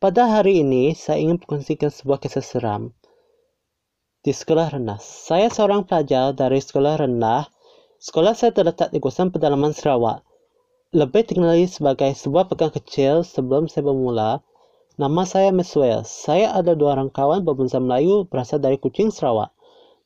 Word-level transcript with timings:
Pada 0.00 0.32
hari 0.32 0.64
ini, 0.64 0.96
saya 0.96 1.20
ingin 1.20 1.36
berkongsikan 1.36 1.92
sebuah 1.92 2.24
kisah 2.24 2.40
seram 2.40 2.96
di 4.24 4.32
sekolah 4.32 4.72
rendah. 4.72 4.96
Saya 4.96 5.52
seorang 5.52 5.84
pelajar 5.84 6.32
dari 6.32 6.56
sekolah 6.56 7.04
rendah. 7.04 7.52
Sekolah 8.00 8.32
saya 8.32 8.48
terletak 8.56 8.96
di 8.96 8.96
kawasan 8.96 9.28
pedalaman 9.28 9.76
Sarawak. 9.76 10.24
Lebih 10.96 11.28
dikenali 11.28 11.68
sebagai 11.68 12.16
sebuah 12.16 12.48
pegang 12.48 12.72
kecil 12.72 13.28
sebelum 13.28 13.68
saya 13.68 13.92
bermula. 13.92 14.40
Nama 14.96 15.22
saya 15.28 15.52
Meswell. 15.52 16.08
Saya 16.08 16.48
ada 16.56 16.72
dua 16.72 16.96
orang 16.96 17.12
kawan 17.12 17.44
berbangsa 17.44 17.76
Melayu 17.76 18.24
berasal 18.24 18.56
dari 18.56 18.80
Kuching, 18.80 19.12
Sarawak. 19.12 19.52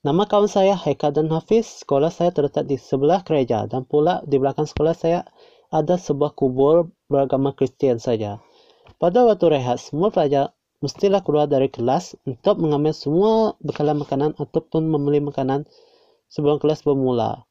Nama 0.02 0.26
kawan 0.26 0.50
saya 0.50 0.74
Haikal 0.74 1.14
dan 1.14 1.30
Hafiz. 1.30 1.86
Sekolah 1.86 2.11
saya 2.11 2.34
terletak 2.34 2.66
di 2.66 2.82
sebelah 2.82 3.22
gereja 3.22 3.70
dan 3.70 3.86
pula 3.86 4.26
di 4.26 4.42
belakang 4.42 4.66
sekolah 4.66 4.98
saya 4.98 5.22
ada 5.70 5.95
sebuah 5.95 6.34
kubur 6.34 6.90
beragama 7.06 7.54
Kristian 7.54 8.02
saja. 8.02 8.42
Pada 8.98 9.26
waktu 9.26 9.58
rehat, 9.58 9.82
semua 9.82 10.14
pelajar 10.14 10.54
mestilah 10.79 11.24
keluar 11.24 11.48
dari 11.48 11.72
kelas 11.72 12.14
untuk 12.29 12.61
mengambil 12.61 12.93
semua 12.93 13.32
bekalan 13.64 14.00
makanan 14.00 14.30
ataupun 14.36 14.86
membeli 14.86 15.25
makanan 15.25 15.64
sebelum 16.30 16.61
kelas 16.61 16.85
bermula. 16.85 17.43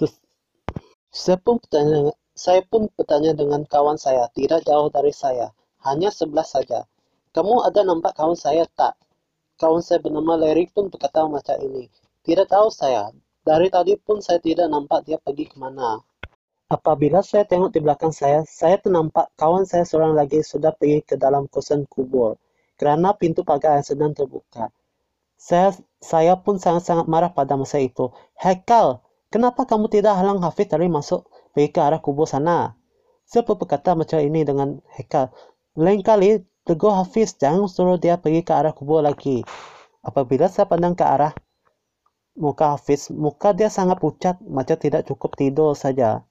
Terus, 0.00 0.16
saya 1.12 1.36
pun 1.42 1.60
bertanya, 1.60 2.14
saya 2.32 2.64
pun 2.64 2.88
bertanya 2.96 3.36
dengan 3.36 3.68
kawan 3.68 4.00
saya, 4.00 4.30
tidak 4.32 4.64
jauh 4.64 4.88
dari 4.88 5.12
saya, 5.12 5.52
hanya 5.84 6.08
sebelah 6.08 6.46
saja. 6.46 6.88
Kamu 7.32 7.64
ada 7.64 7.80
nampak 7.84 8.16
kawan 8.16 8.36
saya 8.36 8.68
tak? 8.76 8.96
Kawan 9.56 9.80
saya 9.80 10.00
bernama 10.00 10.36
Larry 10.36 10.68
pun 10.68 10.88
berkata 10.92 11.24
macam 11.24 11.56
ini. 11.60 11.88
Tidak 12.22 12.46
tahu 12.48 12.68
saya. 12.68 13.08
Dari 13.42 13.66
tadi 13.72 13.98
pun 13.98 14.22
saya 14.22 14.38
tidak 14.38 14.70
nampak 14.70 15.02
dia 15.02 15.18
pergi 15.18 15.50
ke 15.50 15.56
mana. 15.58 15.98
Apabila 16.72 17.20
saya 17.20 17.44
tengok 17.44 17.76
di 17.76 17.84
belakang 17.84 18.16
saya, 18.16 18.48
saya 18.48 18.80
ternampak 18.80 19.28
kawan 19.36 19.68
saya 19.68 19.84
seorang 19.84 20.16
lagi 20.16 20.40
sudah 20.40 20.72
pergi 20.72 21.04
ke 21.04 21.20
dalam 21.20 21.44
kosan 21.52 21.84
kubur 21.84 22.40
kerana 22.80 23.12
pintu 23.12 23.44
pagar 23.44 23.76
yang 23.76 23.84
sedang 23.84 24.16
terbuka. 24.16 24.72
Saya, 25.36 25.76
saya 26.00 26.32
pun 26.40 26.56
sangat-sangat 26.56 27.04
marah 27.12 27.28
pada 27.28 27.60
masa 27.60 27.76
itu. 27.76 28.08
Hekal, 28.40 29.04
kenapa 29.28 29.68
kamu 29.68 29.92
tidak 29.92 30.16
halang 30.16 30.40
Hafiz 30.40 30.72
dari 30.72 30.88
masuk 30.88 31.28
pergi 31.52 31.68
ke 31.76 31.80
arah 31.84 32.00
kubur 32.00 32.24
sana? 32.24 32.72
Saya 33.28 33.44
pun 33.44 33.60
berkata 33.60 33.92
macam 33.92 34.24
ini 34.24 34.40
dengan 34.40 34.80
Hekal. 34.96 35.28
Lain 35.76 36.00
kali 36.00 36.40
Tegur 36.64 36.96
Hafiz 36.96 37.36
jangan 37.36 37.68
suruh 37.68 38.00
dia 38.00 38.16
pergi 38.16 38.40
ke 38.40 38.52
arah 38.56 38.72
kubur 38.72 39.04
lagi. 39.04 39.44
Apabila 40.00 40.48
saya 40.48 40.64
pandang 40.64 40.96
ke 40.96 41.04
arah 41.04 41.36
muka 42.32 42.80
Hafiz, 42.80 43.12
muka 43.12 43.52
dia 43.52 43.68
sangat 43.68 44.00
pucat 44.00 44.40
macam 44.40 44.80
tidak 44.80 45.04
cukup 45.04 45.36
tidur 45.36 45.76
saja. 45.76 46.24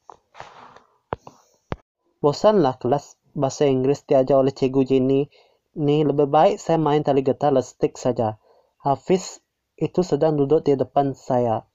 Bosanlah 2.22 2.78
kelas 2.78 3.18
bahasa 3.34 3.66
Inggris 3.66 4.06
diajar 4.06 4.38
oleh 4.38 4.54
Cikgu 4.54 4.82
Jenny. 4.86 5.26
Ni 5.74 6.06
lebih 6.06 6.30
baik 6.30 6.62
saya 6.62 6.78
main 6.78 7.02
tali 7.02 7.26
getar 7.26 7.50
lestik 7.50 7.98
saja. 7.98 8.38
Hafiz 8.78 9.42
itu 9.82 10.06
sedang 10.06 10.38
duduk 10.38 10.62
di 10.62 10.78
depan 10.78 11.18
saya. 11.18 11.66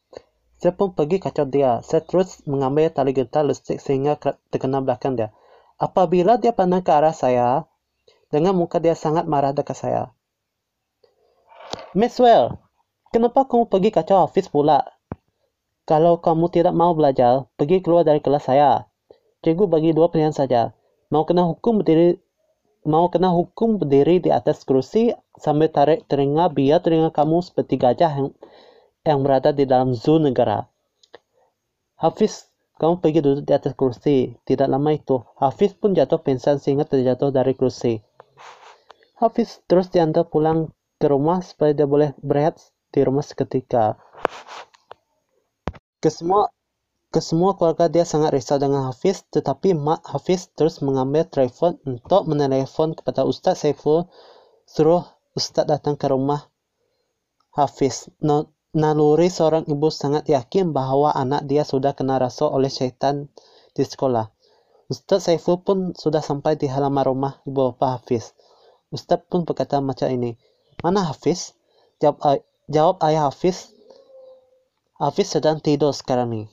Saya 0.62 0.72
pun 0.72 0.94
pergi 0.94 1.19
kacau 1.19 1.50
dia. 1.50 1.83
Saya 1.83 2.06
terus 2.06 2.47
mengambil 2.47 2.94
tali 2.94 3.11
getar 3.11 3.42
lestik 3.42 3.83
sehingga 3.83 4.14
terkena 4.48 4.78
belakang 4.78 5.19
dia. 5.19 5.34
Apabila 5.83 6.39
dia 6.39 6.55
pandang 6.55 6.86
ke 6.86 6.94
arah 6.94 7.12
saya, 7.12 7.67
dengan 8.30 8.55
muka 8.55 8.78
dia 8.78 8.94
sangat 8.94 9.27
marah 9.27 9.50
dekat 9.50 9.77
saya. 9.77 10.14
Maxwell, 11.92 12.61
kenapa 13.11 13.44
kamu 13.50 13.67
pergi 13.67 13.91
kacau 13.91 14.24
Hafiz 14.24 14.47
pula? 14.47 14.86
Kalau 15.86 16.22
kamu 16.22 16.55
tidak 16.55 16.74
mau 16.74 16.94
belajar, 16.94 17.50
pergi 17.58 17.83
keluar 17.83 18.06
dari 18.06 18.22
kelas 18.22 18.47
saya. 18.47 18.86
Cikgu 19.47 19.70
bagi 19.70 19.94
dua 19.94 20.11
pilihan 20.11 20.34
saja. 20.34 20.75
Mau 21.06 21.22
kena 21.22 21.47
hukum 21.47 21.78
berdiri 21.78 22.19
mau 22.83 23.06
kena 23.06 23.30
hukum 23.30 23.78
berdiri 23.78 24.19
di 24.19 24.34
atas 24.34 24.66
kursi 24.66 25.14
sambil 25.39 25.70
tarik 25.70 26.02
telinga 26.11 26.50
biar 26.50 26.83
telinga 26.83 27.14
kamu 27.14 27.47
seperti 27.47 27.78
gajah 27.78 28.11
yang, 28.11 28.34
yang 29.06 29.22
berada 29.22 29.55
di 29.55 29.62
dalam 29.62 29.94
zoo 29.94 30.19
negara. 30.19 30.67
Hafiz 31.95 32.51
kamu 32.83 32.98
pergi 32.98 33.23
duduk 33.23 33.46
di 33.46 33.52
atas 33.55 33.79
kursi. 33.79 34.34
Tidak 34.42 34.67
lama 34.67 34.90
itu, 34.90 35.23
Hafiz 35.39 35.78
pun 35.78 35.95
jatuh 35.95 36.18
pingsan 36.18 36.58
sehingga 36.58 36.83
terjatuh 36.83 37.30
dari 37.30 37.55
kursi. 37.55 38.02
Hafiz 39.23 39.63
terus 39.70 39.95
diantar 39.95 40.27
pulang 40.27 40.74
ke 40.98 41.07
rumah 41.07 41.39
supaya 41.46 41.70
dia 41.70 41.86
boleh 41.86 42.18
berehat 42.18 42.58
di 42.90 42.98
rumah 42.98 43.23
seketika. 43.23 43.95
Kesemua 46.02 46.51
kesemua 47.16 47.56
keluarga 47.56 47.88
dia 47.88 48.04
sangat 48.04 48.36
risau 48.36 48.60
dengan 48.60 48.92
Hafiz, 48.92 49.24
tetapi 49.32 49.72
mak 49.72 50.04
Hafiz 50.04 50.52
terus 50.52 50.84
mengambil 50.84 51.24
telefon 51.24 51.80
untuk 51.88 52.28
menelepon 52.28 52.92
kepada 52.92 53.24
Ustaz 53.24 53.64
Saiful 53.64 54.04
suruh 54.68 55.00
Ustaz 55.32 55.64
datang 55.64 55.96
ke 55.96 56.12
rumah 56.12 56.52
Hafiz. 57.56 58.12
Naluri 58.77 59.32
seorang 59.32 59.64
ibu 59.64 59.88
sangat 59.88 60.28
yakin 60.28 60.77
bahawa 60.77 61.16
anak 61.16 61.48
dia 61.48 61.64
sudah 61.64 61.96
kena 61.96 62.20
rasuah 62.20 62.52
oleh 62.52 62.68
syaitan 62.68 63.33
di 63.72 63.80
sekolah. 63.80 64.28
Ustaz 64.92 65.24
Saiful 65.24 65.64
pun 65.64 65.96
sudah 65.96 66.20
sampai 66.20 66.60
di 66.60 66.68
halaman 66.68 67.00
rumah 67.00 67.40
ibu 67.48 67.72
bapa 67.72 67.96
Hafiz. 67.96 68.36
Ustaz 68.92 69.24
pun 69.24 69.48
berkata 69.48 69.80
macam 69.80 70.12
ini. 70.12 70.36
Mana 70.84 71.08
Hafiz? 71.08 71.56
Jawab, 71.96 72.44
jawab 72.68 73.00
ayah 73.08 73.33
Hafiz. 73.33 73.72
Hafiz 75.00 75.33
sedang 75.33 75.64
tidur 75.64 75.96
sekarang 75.96 76.28
ni. 76.28 76.44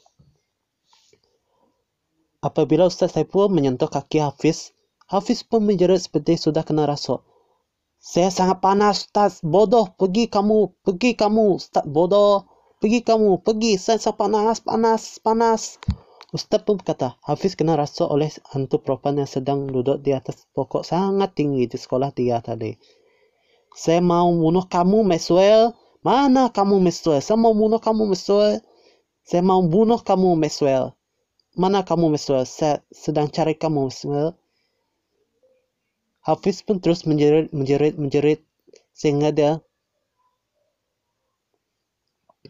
Apabila 2.43 2.91
Ustaz 2.91 3.15
Saiful 3.15 3.47
menyentuh 3.47 3.87
kaki 3.87 4.19
Hafiz, 4.19 4.75
Hafiz 5.07 5.47
pun 5.47 5.63
menjerit 5.63 6.03
seperti 6.03 6.35
sudah 6.35 6.67
kena 6.67 6.83
rasuk. 6.83 7.23
Saya 8.03 8.27
sangat 8.27 8.59
panas, 8.59 9.07
Ustaz. 9.07 9.39
Bodoh, 9.39 9.95
pergi 9.95 10.27
kamu. 10.27 10.83
Pergi 10.83 11.15
kamu, 11.15 11.55
Ustaz. 11.55 11.87
Bodoh. 11.87 12.43
Pergi 12.83 12.99
kamu, 12.99 13.39
pergi. 13.47 13.79
Saya 13.79 13.95
sangat 13.95 14.19
panas, 14.19 14.59
panas, 14.59 15.23
panas. 15.23 15.79
Ustaz 16.35 16.67
pun 16.67 16.75
berkata, 16.75 17.15
Hafiz 17.23 17.55
kena 17.55 17.79
rasuk 17.79 18.11
oleh 18.11 18.27
hantu 18.51 18.83
perempuan 18.83 19.23
yang 19.23 19.29
sedang 19.29 19.71
duduk 19.71 20.03
di 20.03 20.11
atas 20.11 20.43
pokok 20.51 20.83
sangat 20.83 21.31
tinggi 21.37 21.63
di 21.63 21.77
sekolah 21.79 22.11
dia 22.11 22.43
tadi. 22.43 22.75
Saya 23.71 24.03
mau 24.03 24.27
bunuh 24.27 24.67
kamu, 24.67 25.07
Maxwell. 25.07 25.71
Mana 26.03 26.51
kamu, 26.51 26.83
Maxwell? 26.83 27.23
Saya 27.23 27.39
mau 27.39 27.55
bunuh 27.55 27.79
kamu, 27.79 28.11
Maxwell. 28.11 28.59
Saya 29.23 29.45
mau 29.47 29.63
bunuh 29.63 30.03
kamu, 30.03 30.35
Maxwell. 30.35 30.91
Mana 31.53 31.85
kamu, 31.85 32.17
Maxwell? 32.17 32.49
Saya 32.49 32.81
sedang 32.89 33.29
cari 33.29 33.53
kamu, 33.53 33.85
Maxwell. 33.85 34.33
Hafiz 36.25 36.65
pun 36.65 36.81
terus 36.81 37.05
menjerit, 37.05 37.53
menjerit, 37.53 37.93
menjerit 37.99 38.41
sehingga 38.95 39.29
dia 39.29 39.59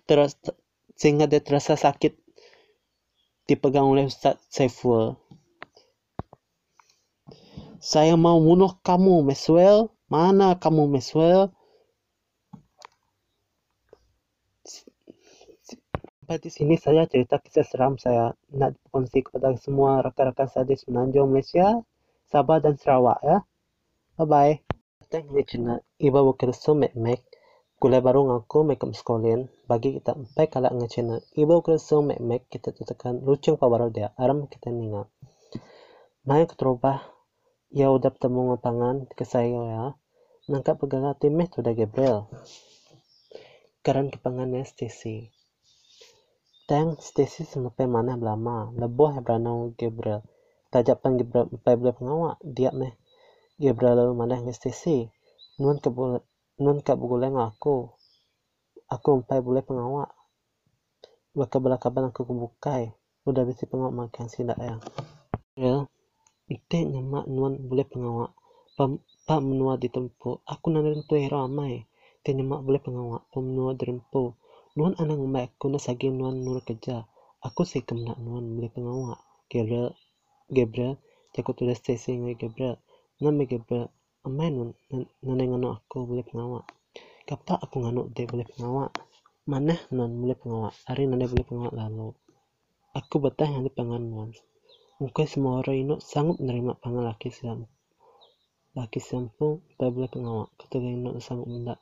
terus 0.05 0.37
sehingga 0.93 1.25
dia 1.25 1.41
terasa 1.41 1.73
sakit 1.73 2.13
dipegang 3.49 3.89
oleh 3.89 4.07
Ustaz 4.07 4.39
Saiful. 4.47 5.19
Saya 7.83 8.15
mau 8.15 8.39
bunuh 8.39 8.79
kamu, 8.79 9.27
Maxwell. 9.27 9.91
Mana 10.07 10.55
kamu, 10.55 10.87
Maxwell? 10.87 11.51
Sampai 16.23 16.39
di 16.39 16.55
sini 16.55 16.79
saya 16.79 17.03
cerita 17.03 17.35
kisah 17.35 17.67
seram 17.67 17.99
saya 17.99 18.31
nak 18.55 18.79
kongsi 18.95 19.27
kepada 19.27 19.59
semua 19.59 19.99
rakan-rakan 19.99 20.47
saya 20.47 20.63
di 20.63 20.79
Semenanjung 20.79 21.27
Malaysia, 21.27 21.83
Sabah 22.31 22.63
dan 22.63 22.79
Sarawak 22.79 23.19
ya. 23.27 23.43
Bye 24.15 24.23
bye. 24.31 24.55
Thank 25.11 25.35
you 25.35 25.43
channel 25.43 25.83
Iba 25.99 26.23
Bukerso 26.23 26.79
Mek 26.79 26.95
Mek. 26.95 27.27
Gulai 27.75 27.99
baru 27.99 28.23
ngaku 28.23 28.63
makeup 28.63 28.95
sekalian 28.95 29.51
bagi 29.67 29.99
kita 29.99 30.15
empat 30.15 30.47
kala 30.47 30.71
nge 30.71 30.87
channel 30.95 31.19
Iba 31.35 31.59
Bukerso 31.59 31.99
Mek 31.99 32.23
Mek 32.23 32.47
kita 32.47 32.71
tekan 32.71 33.19
lucung 33.19 33.59
baru 33.59 33.91
dia 33.91 34.15
aram 34.15 34.47
kita 34.47 34.71
ninga. 34.71 35.11
Mai 36.23 36.47
keterubah 36.47 37.03
ya 37.67 37.91
udah 37.91 38.15
bertemu 38.15 38.55
ngapangan 38.55 39.11
ke 39.11 39.27
saya 39.27 39.59
ya. 39.59 39.85
Nangkap 40.47 40.79
pegang 40.79 41.03
timeh 41.19 41.51
tu 41.51 41.59
dah 41.59 41.75
Gabriel. 41.75 42.31
Karan 43.83 44.07
kepangannya 44.07 44.63
Stacy. 44.63 45.32
Tang 46.63 46.95
Stacy 46.95 47.43
sampai 47.43 47.91
mana 47.91 48.15
belama. 48.15 48.71
Lebuh 48.79 49.19
Hebranau 49.19 49.75
Gabriel. 49.75 50.23
Tajapan 50.71 51.19
Gabriel 51.19 51.51
empat 51.51 51.73
boleh 51.75 51.91
pengawak. 51.91 52.35
Dia 52.39 52.71
meh. 52.71 52.95
Gabriel 53.59 53.99
lalu 53.99 54.13
mana 54.15 54.39
nge 54.39 54.55
Stacy. 54.55 55.11
Nuan 55.59 55.83
kebul 55.83 56.23
Nuan 56.63 56.79
kap 56.79 56.95
boleh 56.95 57.27
aku. 57.35 57.91
Aku 58.87 59.09
empat 59.19 59.43
boleh 59.43 59.59
pengawak. 59.59 60.15
Baka 61.35 61.59
belakaban 61.59 62.15
aku 62.15 62.23
kebukai. 62.23 62.95
Udah 63.27 63.43
bisa 63.43 63.67
pengawak 63.67 64.07
makan 64.07 64.31
sidak 64.31 64.55
ya. 64.55 64.79
Ya. 65.59 65.75
Ite 66.47 66.79
nyamak 66.87 67.27
nuan 67.27 67.59
boleh 67.59 67.83
pengawak. 67.83 68.31
Pak 68.79 69.39
menua 69.43 69.75
di 69.75 69.91
tempo. 69.91 70.39
Aku 70.47 70.71
nanti 70.71 71.03
tu 71.03 71.19
ramai. 71.27 71.83
Te 72.23 72.31
nyamak 72.31 72.63
boleh 72.63 72.79
pengawak. 72.79 73.27
Pam 73.35 73.43
menua. 73.43 73.75
Nuan 74.73 74.97
anang 74.97 75.21
umat 75.21 75.53
aku 75.53 75.69
na 75.69 75.77
sagi 75.77 76.09
nuan 76.09 76.41
nur 76.41 76.57
kerja. 76.65 77.05
Aku 77.45 77.61
sih 77.61 77.85
kemnak 77.85 78.17
nuan 78.17 78.57
boleh 78.57 78.73
pengawak. 78.73 79.21
Gabriel, 79.45 79.93
Gabriel, 80.49 80.97
jago 81.29 81.53
tulis 81.53 81.77
stasi 81.77 82.17
dengan 82.17 82.33
Gabriel. 82.33 82.81
Nami 83.21 83.45
Gabriel 83.45 83.93
amai 84.25 84.49
nun 84.49 84.73
nane 85.21 85.43
ngano 85.45 85.77
aku 85.77 86.09
boleh 86.09 86.25
pengawak. 86.25 86.65
Kapak 87.29 87.61
aku 87.61 87.85
ngano 87.85 88.09
de 88.17 88.25
boleh 88.25 88.49
pengawak. 88.49 88.97
Maneh 89.45 89.77
non 89.93 90.09
boleh 90.09 90.37
pengawak. 90.41 90.73
Hari 90.89 91.05
nane 91.05 91.29
boleh 91.29 91.45
pengawak 91.45 91.73
lalu. 91.77 92.09
Aku 92.97 93.21
betah 93.21 93.45
yang 93.45 93.69
pangan 93.69 94.01
non. 94.01 94.33
Mungkin 94.97 95.25
semua 95.29 95.61
orang 95.61 95.77
ini 95.77 95.95
sanggup 96.01 96.41
menerima 96.41 96.81
pangan 96.81 97.13
laki 97.13 97.29
siam. 97.29 97.69
Laki 98.73 98.97
siam 98.97 99.29
pun 99.37 99.61
boleh 99.77 100.09
pengawak. 100.09 100.49
Ketika 100.57 100.81
ini 100.81 101.13
sanggup 101.21 101.45
mendak. 101.45 101.77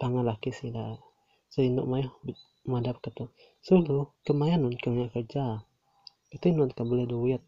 Nguleng 0.00 0.24
pangan 0.24 0.32
laki 0.32 0.48
sila. 0.48 0.96
So 1.52 1.60
ini 1.60 1.84
mai 1.84 2.08
madap 2.64 3.04
kata. 3.04 3.28
Sulu 3.60 4.16
kemayan 4.24 4.64
nun 4.64 4.72
kena 4.80 5.12
kerja. 5.12 5.60
Ketika 6.32 6.56
non 6.56 6.72
boleh 6.72 7.04
duit. 7.04 7.44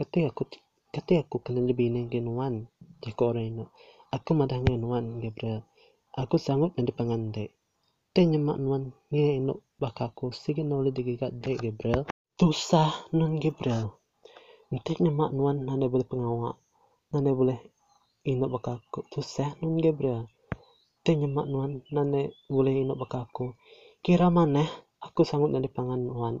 Ketika 0.00 0.32
aku 0.32 0.48
kati 0.96 1.20
aku 1.20 1.44
kena 1.44 1.60
lebih 1.60 1.92
ning 1.92 2.08
ginuan 2.08 2.72
jako 3.04 3.36
orang 3.36 3.52
ino 3.52 3.64
aku 4.08 4.32
madah 4.32 4.64
nuan 4.80 5.20
Gabriel. 5.20 5.60
Aku 6.16 6.40
sanggup 6.40 6.72
nanti 6.72 6.96
pangande 6.96 7.52
te 8.14 8.24
nyemak 8.24 8.56
nuan 8.56 8.96
nge 9.12 9.44
ino 9.44 9.60
bakaku 9.76 10.32
sige 10.32 10.64
nole 10.64 10.88
digigat 10.88 11.36
de 11.36 11.52
Gabriel. 11.60 12.08
Tusah 12.40 13.12
non 13.12 13.36
Gabriel. 13.36 13.92
Nanti 14.72 14.96
nyemak 15.04 15.36
nuan 15.36 15.68
nane 15.68 15.84
boleh 15.92 16.08
pengawak. 16.08 16.56
Nane 17.12 17.30
boleh 17.36 17.60
ino 18.24 18.48
bakaku 18.48 19.04
tusah 19.12 19.52
non 19.60 19.76
Gabriel 19.76 20.32
te 21.04 21.10
nyemak 21.20 21.46
nuan 21.52 21.72
nane 21.94 22.20
boleh 22.48 22.74
ino 22.82 22.94
bakaku 22.96 23.54
kira 24.04 24.26
maneh 24.32 24.68
aku 25.06 25.20
sanggup 25.28 25.52
nanti 25.52 25.68
pangan 25.68 26.00
nuan 26.08 26.34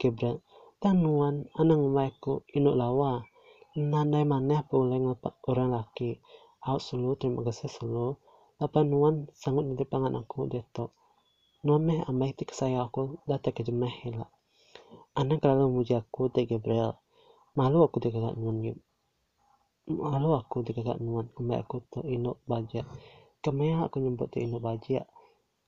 Gabriel 0.00 0.42
tan 0.82 1.00
nuan 1.04 1.46
anang 1.60 1.86
ku 2.22 2.32
ino 2.58 2.70
lawa 2.74 3.22
Nandai 3.78 4.26
maneh 4.26 4.66
boleh 4.66 4.98
orang 5.46 5.70
laki. 5.70 6.18
Out 6.66 6.82
selalu, 6.82 7.14
terima 7.14 7.46
kasih 7.46 7.70
selalu. 7.70 8.18
Apa 8.58 8.82
nuan 8.82 9.30
sangat 9.38 9.70
nanti 9.70 9.86
pangan 9.86 10.18
aku 10.18 10.50
deto. 10.50 10.90
Nuan 11.62 11.86
meh 11.86 12.02
amai 12.10 12.34
tik 12.34 12.50
saya 12.50 12.82
aku 12.82 13.22
data 13.22 13.54
ke 13.54 13.62
jemeh 13.62 13.94
hela. 14.02 14.26
Anak 15.14 15.46
kalau 15.46 15.70
muji 15.70 15.94
aku 15.94 16.26
te 16.26 16.42
Gabriel. 16.42 16.98
Malu 17.54 17.86
aku 17.86 18.02
te 18.02 18.10
nuan 18.10 18.66
gitu. 18.66 18.82
Malu 19.94 20.34
aku 20.34 20.66
te 20.66 20.74
nuan. 20.98 21.30
Kemai 21.38 21.62
aku 21.62 21.78
to 21.92 22.02
ino 22.02 22.42
baja. 22.50 22.82
Kemai 23.48 23.72
aku 23.80 23.96
nyebut 24.04 24.28
te 24.28 24.44
ino 24.44 24.60
baja. 24.60 25.08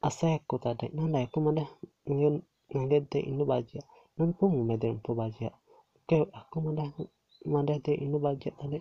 Asai 0.05 0.37
aku 0.37 0.61
tadi. 0.61 0.93
Nandai 0.93 1.25
aku 1.32 1.41
mana 1.41 1.65
ngeliat 2.05 3.05
te 3.09 3.25
ino 3.25 3.49
baja. 3.49 3.81
Nampu 4.21 4.53
mu 4.53 4.69
medem 4.69 5.00
po 5.00 5.17
baja. 5.17 5.49
Oke, 5.97 6.29
aku 6.29 6.56
mana 6.61 6.93
Manda 7.49 7.75
te 7.81 7.93
inu 8.05 8.19
budget 8.21 8.53
tadi 8.61 8.79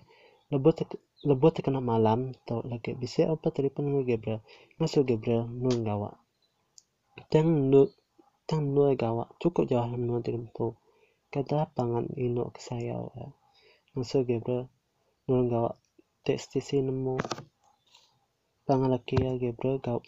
lebut 0.52 0.78
lebut 1.24 1.56
kena 1.64 1.80
malam 1.92 2.36
tau 2.44 2.60
lagi 2.72 2.92
bisa 3.02 3.32
apa 3.32 3.48
telepon 3.56 3.88
ngu 3.88 4.02
Gabriel 4.10 4.44
masuk 4.80 5.08
Gabriel 5.08 5.48
nu 5.48 5.72
gawa 5.88 6.12
tang 7.32 7.72
nu 7.72 7.82
tang 8.50 8.64
nu 8.76 8.82
gawa 9.00 9.24
cukup 9.40 9.64
jauh 9.72 9.96
nu 9.96 10.20
tempo 10.28 10.76
kada 11.32 11.72
pangan 11.76 12.06
inu 12.20 12.52
ke 12.52 12.60
saya 12.60 13.00
ya. 13.00 13.28
masuk 13.96 14.28
Gabriel 14.28 14.68
nu 15.32 15.48
gawa 15.48 15.72
te 16.28 16.36
stisi 16.36 16.84
nemu 16.84 17.16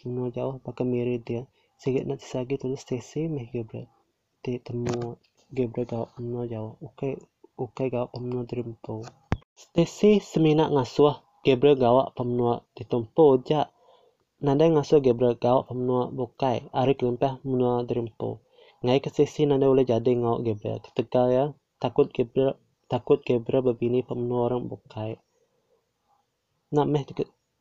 nu 0.06 0.30
jauh 0.30 0.56
pakai 0.62 0.84
mirip 0.86 1.20
dia 1.26 1.42
sikit 1.82 2.06
nanti 2.06 2.22
sagi 2.22 2.54
tulis 2.54 2.78
stisi 2.78 3.26
meh 3.26 3.50
Gabriel 3.50 3.90
te 4.42 4.62
temu 4.62 5.18
nu 6.22 6.40
jauh 6.46 6.78
oke 6.78 6.94
okay 6.94 7.14
ukai 7.62 7.92
gawa 7.92 8.08
pemnua 8.08 8.42
dirimpo. 8.48 9.04
Stacy 9.52 10.18
semina 10.18 10.66
ngasuh 10.72 11.20
Gabriel 11.44 11.76
gawa 11.76 12.02
pemnua 12.16 12.64
ditumpo 12.74 13.38
ja. 13.44 13.68
Nanda 14.42 14.66
ngasuh 14.66 14.98
Gabriel 15.04 15.38
gawa 15.38 15.62
pemnua 15.68 16.10
bukai. 16.10 16.66
Ari 16.74 16.98
kelimpah 16.98 17.38
menua 17.46 17.86
dirimpo. 17.86 18.42
Ngai 18.82 18.98
ke 18.98 19.14
Stacy 19.14 19.46
nanda 19.46 19.70
boleh 19.70 19.86
jadi 19.86 20.10
ngau 20.18 20.42
Gabriel. 20.42 20.82
Ketika 20.82 21.30
ya 21.30 21.44
takut 21.78 22.10
Gabriel 22.10 22.58
takut 22.90 23.22
Gabriel 23.22 23.62
berbini 23.62 24.02
pemnua 24.02 24.50
orang 24.50 24.66
bukai. 24.66 25.20
Nak 26.72 26.86
meh 26.88 27.04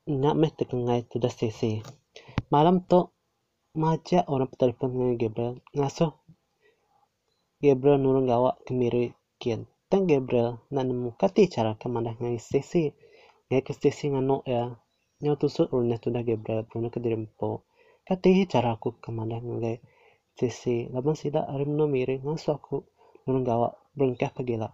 nak 0.09 0.33
tu 0.57 1.21
dah 1.21 1.29
Stacy. 1.29 1.85
Malam 2.49 2.81
tu 2.89 3.13
maja 3.77 4.25
orang 4.25 4.49
dengan 4.57 5.13
Gabriel. 5.13 5.61
Ngasuh 5.77 6.09
Gabriel 7.61 8.01
nurung 8.01 8.25
gawa 8.25 8.57
kemiri 8.65 9.13
kian. 9.37 9.69
Tang 9.93 10.09
Gabriel 10.09 10.57
na 10.73 10.81
nemu 10.81 11.13
kati 11.13 11.45
cara 11.45 11.77
ke 11.77 11.85
mana 11.85 12.17
ngai 12.17 12.41
Stacy 12.41 12.89
ngai 13.53 13.61
ke 13.61 13.77
Stacy 13.77 14.09
ngano 14.09 14.41
ya. 14.49 14.73
Nyaw 15.21 15.37
tusuk 15.37 15.69
rune 15.69 16.01
tu 16.01 16.09
dah 16.09 16.25
Gabriel 16.25 16.65
rune 16.73 16.89
ke 16.89 16.97
dirimpo 16.97 17.69
kati 18.01 18.49
cara 18.49 18.73
aku 18.73 18.97
ke 18.97 19.13
mana 19.13 19.37
ngai 19.37 19.77
Stacy 20.33 20.89
laban 20.89 21.13
sida 21.13 21.45
arim 21.45 21.77
no 21.77 21.85
miri 21.85 22.17
ngaso 22.25 22.57
aku 22.57 22.81
nurung 23.29 23.45
gawa 23.45 23.77
berengkah 23.93 24.33
pagila 24.33 24.73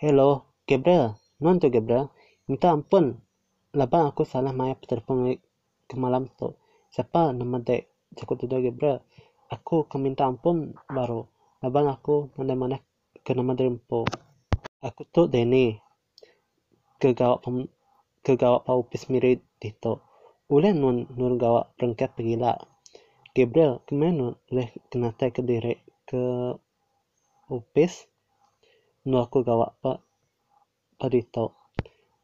hello 0.00 0.48
Gabriel. 0.64 1.20
Non 1.44 1.60
tu 1.60 1.68
Gabriel. 1.68 2.08
Minta 2.48 2.72
ampun 2.72 3.27
laban 3.76 4.08
aku 4.08 4.22
salah 4.24 4.54
maya 4.56 4.76
telepon 4.78 5.36
ke 5.88 5.94
malam 5.96 6.28
tu. 6.38 6.56
Siapa? 6.88 7.36
Nama 7.36 7.60
dek 7.60 8.14
jago 8.16 8.32
tu 8.38 8.48
dah 8.48 8.60
Gabriel? 8.62 9.04
Aku 9.52 9.88
keminta 9.88 10.24
ampun 10.24 10.72
baru. 10.88 11.28
Laban 11.60 11.90
aku 11.90 12.32
mana-mana 12.38 12.78
ke 13.28 13.36
nama 13.36 13.52
po 13.76 14.08
aku 14.80 15.04
tu 15.10 15.28
deni 15.28 15.76
ke 16.96 17.12
gawak 17.12 17.44
pem 17.44 17.68
ke 18.24 18.38
gawak 18.40 18.64
pau 18.64 18.80
pis 18.86 19.10
mirit 19.10 19.42
dito 19.58 20.06
ulen 20.48 20.78
nun 20.78 20.96
nur 21.18 21.34
gawak 21.34 21.74
perangkat 21.74 22.14
pegila 22.14 22.54
Gabriel 23.34 23.82
ke 23.84 23.92
mana 23.92 24.38
leh 24.54 24.70
kena 24.86 25.10
tay 25.12 25.34
ke 25.34 25.42
dire 25.42 25.82
ke 26.06 26.22
upis 27.50 28.06
nu 29.04 29.18
aku 29.18 29.42
gawak 29.42 29.74
pa 29.82 29.98
pa 30.96 31.06
dito 31.10 31.57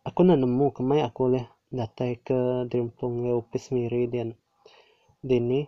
aku 0.05 0.21
nemu 0.21 0.77
kemai 0.77 1.01
aku 1.01 1.33
leh 1.33 1.47
datai 1.73 2.21
ke 2.21 2.69
dirimpung 2.69 3.25
le 3.25 3.41
upis 3.41 3.73
miri 3.75 4.05
dan 4.13 4.37
dini 5.25 5.65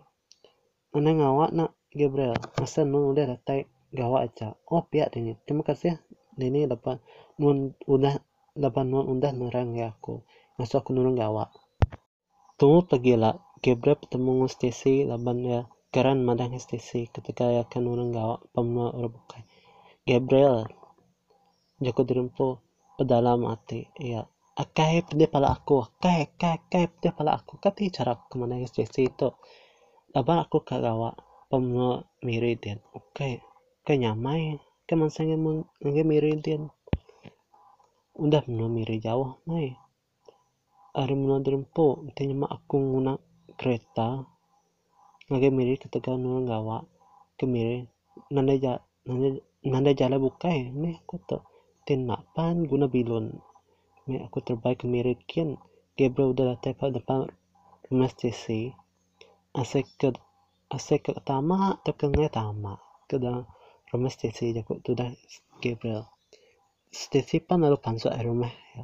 ana 0.93 1.11
ngawak 1.13 1.51
na 1.57 1.65
Gabriel? 1.91 2.37
Masa 2.61 2.85
nu 2.85 3.09
udah 3.11 3.25
datai 3.33 3.65
gawa 3.89 4.29
aja. 4.29 4.53
Oh 4.69 4.85
pihak 4.85 5.17
ini 5.17 5.33
terima 5.43 5.65
kasih 5.65 5.97
ini 6.37 6.69
dapat 6.69 7.01
nun 7.41 7.73
udah 7.89 8.21
dapat 8.53 8.85
nun 8.85 9.09
undah 9.09 9.33
nerang 9.33 9.73
ya 9.73 9.97
aku. 9.97 10.21
Masuk 10.61 10.85
aku 10.85 10.93
nurung 10.93 11.17
gawa 11.17 11.49
tunggu 12.61 12.85
pagi 12.85 13.17
lah. 13.17 13.37
Gabriel 13.57 13.97
ketemu 13.97 14.45
Stacy 14.45 15.09
laban 15.09 15.41
ya 15.41 15.65
karan 15.89 16.21
madang 16.21 16.53
Stacy 16.61 17.09
ketika 17.09 17.49
ya 17.49 17.65
kan 17.65 17.89
nurung 17.89 18.13
pemna 18.53 18.93
orang 18.93 19.17
bukai 19.17 19.41
Gabriel 20.05 20.69
jago 21.81 22.01
dirimpo 22.05 22.66
pedalam 22.97 23.45
hati. 23.45 23.87
Ya 24.01 24.25
akai 24.57 25.05
pede 25.05 25.29
pala 25.29 25.53
aku. 25.53 25.85
Akai 25.85 26.27
akai 26.27 26.51
akai 26.57 26.83
pede 26.89 27.09
pala 27.13 27.37
aku. 27.37 27.61
Kati 27.61 27.93
cara 27.93 28.17
ke 28.17 28.35
mana 28.35 28.57
Stacy 28.65 29.13
itu. 29.13 29.29
Laban 30.11 30.41
aku 30.41 30.65
kagawa 30.65 31.13
pemna 31.47 32.01
miri 32.25 32.57
dan 32.59 32.81
oke 32.91 33.13
okay 33.13 33.39
kanya 33.87 34.11
mai 34.19 34.59
kaman 34.83 35.07
sange 35.07 35.39
mun 35.39 35.63
nge 35.79 36.03
miri 36.03 36.35
dian. 36.43 36.67
Udah 38.19 38.43
no 38.51 38.67
miri 38.67 38.99
jauh 38.99 39.39
mai. 39.47 39.79
Ari 40.91 41.15
mun 41.15 41.63
po 41.71 42.03
tanya 42.11 42.35
ma 42.35 42.47
aku 42.51 42.75
nguna 42.83 43.13
kereta. 43.55 44.27
Ngage 45.31 45.49
miri 45.55 45.79
ketika 45.79 46.19
nu 46.19 46.43
gawa 46.43 46.83
ke 47.39 47.47
miri. 47.47 47.87
Nanda 48.27 48.59
ja 48.59 48.73
nanda 49.07 49.39
nanda 49.63 49.91
jala 49.95 50.19
bukai 50.19 50.67
me 50.75 50.99
aku 50.99 51.15
to 51.23 51.39
tin 51.87 52.03
pan 52.35 52.67
guna 52.67 52.91
bilun. 52.91 53.39
Me 54.11 54.19
aku 54.19 54.43
terbaik 54.43 54.83
ke 54.83 54.85
miri 54.91 55.15
kian. 55.23 55.55
Dia 55.95 56.11
udah 56.11 56.59
datang 56.59 56.75
ke 56.75 56.91
depan 56.91 57.31
rumah 57.87 58.11
stasi 58.11 58.75
asek 59.55 59.87
ke 59.95 60.11
asek 60.67 61.09
ke 61.09 61.11
tama 61.23 61.79
terkengai 61.87 62.27
tama 62.27 62.75
ke 63.07 63.15
rumah 63.89 64.11
Stacy 64.11 64.51
jago 64.51 64.77
tu 64.83 64.91
dah 64.93 65.07
Gabriel. 65.63 66.05
Stacy 66.91 67.39
pan 67.39 67.63
lalu 67.63 67.79
pansu 67.79 68.11
air 68.11 68.27
rumah 68.27 68.51
ya. 68.75 68.83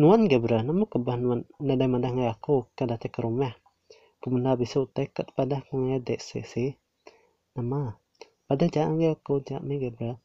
nuan 0.00 0.24
Gabriel 0.26 0.64
namu 0.64 0.88
kebah 0.88 1.16
nuan 1.20 1.44
nada 1.60 1.84
mandah 1.84 2.10
ngai 2.10 2.32
aku 2.32 2.72
kada 2.72 2.96
te 2.96 3.12
ke 3.12 3.20
rumah. 3.20 3.52
Ke 4.18 4.32
mana 4.32 4.56
bisa 4.56 4.82
kat 4.88 5.28
pada 5.36 5.62
ngai 5.70 6.00
dek 6.00 6.24
nama. 7.54 7.94
Pada 8.48 8.64
jangan 8.64 9.12
aku 9.12 9.44
jangan 9.44 9.68
Gabriel 9.68 10.16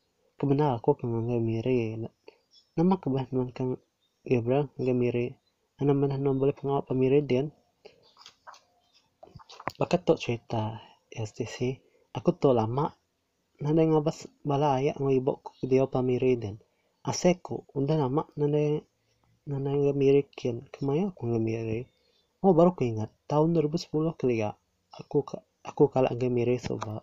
ke 0.44 0.52
mana 0.52 0.76
aku 0.76 1.00
pengangai 1.00 1.40
miri 1.40 1.96
nama 2.76 3.00
kebah 3.00 3.32
nuan 3.32 3.56
kang 3.56 3.80
Gabriel 4.28 4.68
ngai 4.76 4.92
miri 4.92 5.32
ana 5.80 5.96
mana 5.96 6.20
nuan 6.20 6.36
boleh 6.36 6.52
pengawal 6.52 6.84
pemiri 6.84 7.24
dia 7.24 7.48
Bakat 9.80 10.04
tok 10.04 10.20
cerita 10.20 10.84
ya 11.08 11.24
Stacy 11.24 11.80
aku 12.12 12.36
tu 12.36 12.52
lama 12.52 12.92
nada 13.64 13.88
ngabas 13.88 14.28
balaya 14.44 14.92
ng 15.00 15.16
ibok 15.16 15.56
dia 15.64 15.88
pamiriden 15.88 16.60
aseku 17.08 17.64
udah 17.72 18.04
lama 18.04 18.28
nanda 18.36 18.84
nanda 19.48 19.72
ngemiri 19.72 20.28
kian. 20.28 20.68
Ke 20.68 20.84
mana 20.84 21.08
aku 21.16 21.24
ngemiri 21.24 21.88
oh 22.44 22.52
baru 22.52 22.76
aku 22.76 22.84
ingat 22.84 23.16
tahun 23.32 23.56
2010 23.56 24.20
kali 24.20 24.44
ya 24.44 24.52
aku 24.92 25.24
aku 25.64 25.88
kalah 25.88 26.12
ngemiri 26.12 26.60
soba 26.60 27.00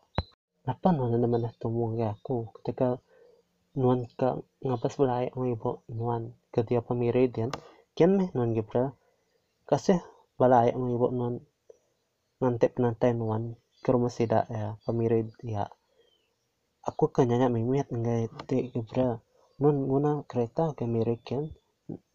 apa 0.68 0.88
nanda 0.92 1.25
mana 1.25 1.49
temu 1.56 1.88
aku? 2.04 2.52
Ketika 2.61 3.00
nuan 3.79 4.07
ka 4.19 4.39
ngapas 4.67 4.95
belai 4.99 5.31
ang 5.35 5.47
ibo 5.55 5.87
nuan 5.91 6.35
ke 6.53 6.61
dia 6.67 6.81
pemiri 6.83 7.31
dian. 7.31 7.50
Kian 7.95 8.19
meh 8.19 8.29
nuan 8.35 8.50
gebra 8.57 8.95
kasih 9.69 10.00
balai 10.39 10.75
ang 10.75 10.91
ibo 10.91 11.11
nuan 11.11 11.39
nanti 12.41 12.67
penantai 12.73 13.12
nuan 13.15 13.55
ke 13.83 13.89
rumah 13.93 14.12
ya 14.17 14.77
pemiri 14.85 15.29
ya 15.45 15.65
aku 16.89 17.12
kan 17.12 17.29
nyanyi 17.29 17.47
mimit 17.53 17.89
ngai 17.93 18.25
te 18.49 18.57
gebra 18.73 19.21
non 19.61 19.77
guna 19.91 20.12
kereta 20.31 20.73
ke 20.77 20.85
miriken 20.89 21.43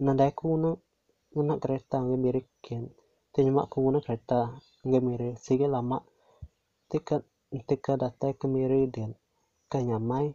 nandai 0.06 0.32
ku 0.38 0.44
guna 0.58 0.72
guna 1.36 1.54
kereta 1.62 2.02
ngai 2.02 2.20
miriken 2.26 2.84
te 3.32 3.40
nyama 3.46 3.70
ku 3.72 3.78
guna 3.86 4.00
kereta 4.06 4.40
ngai 4.88 5.02
miri 5.08 5.30
sige 5.46 5.68
lama 5.76 5.98
tika 6.90 7.16
tika 7.70 7.94
datai 8.02 8.34
ke 8.40 8.46
miri 8.56 8.82
den 8.96 9.12
kanyamai 9.72 10.28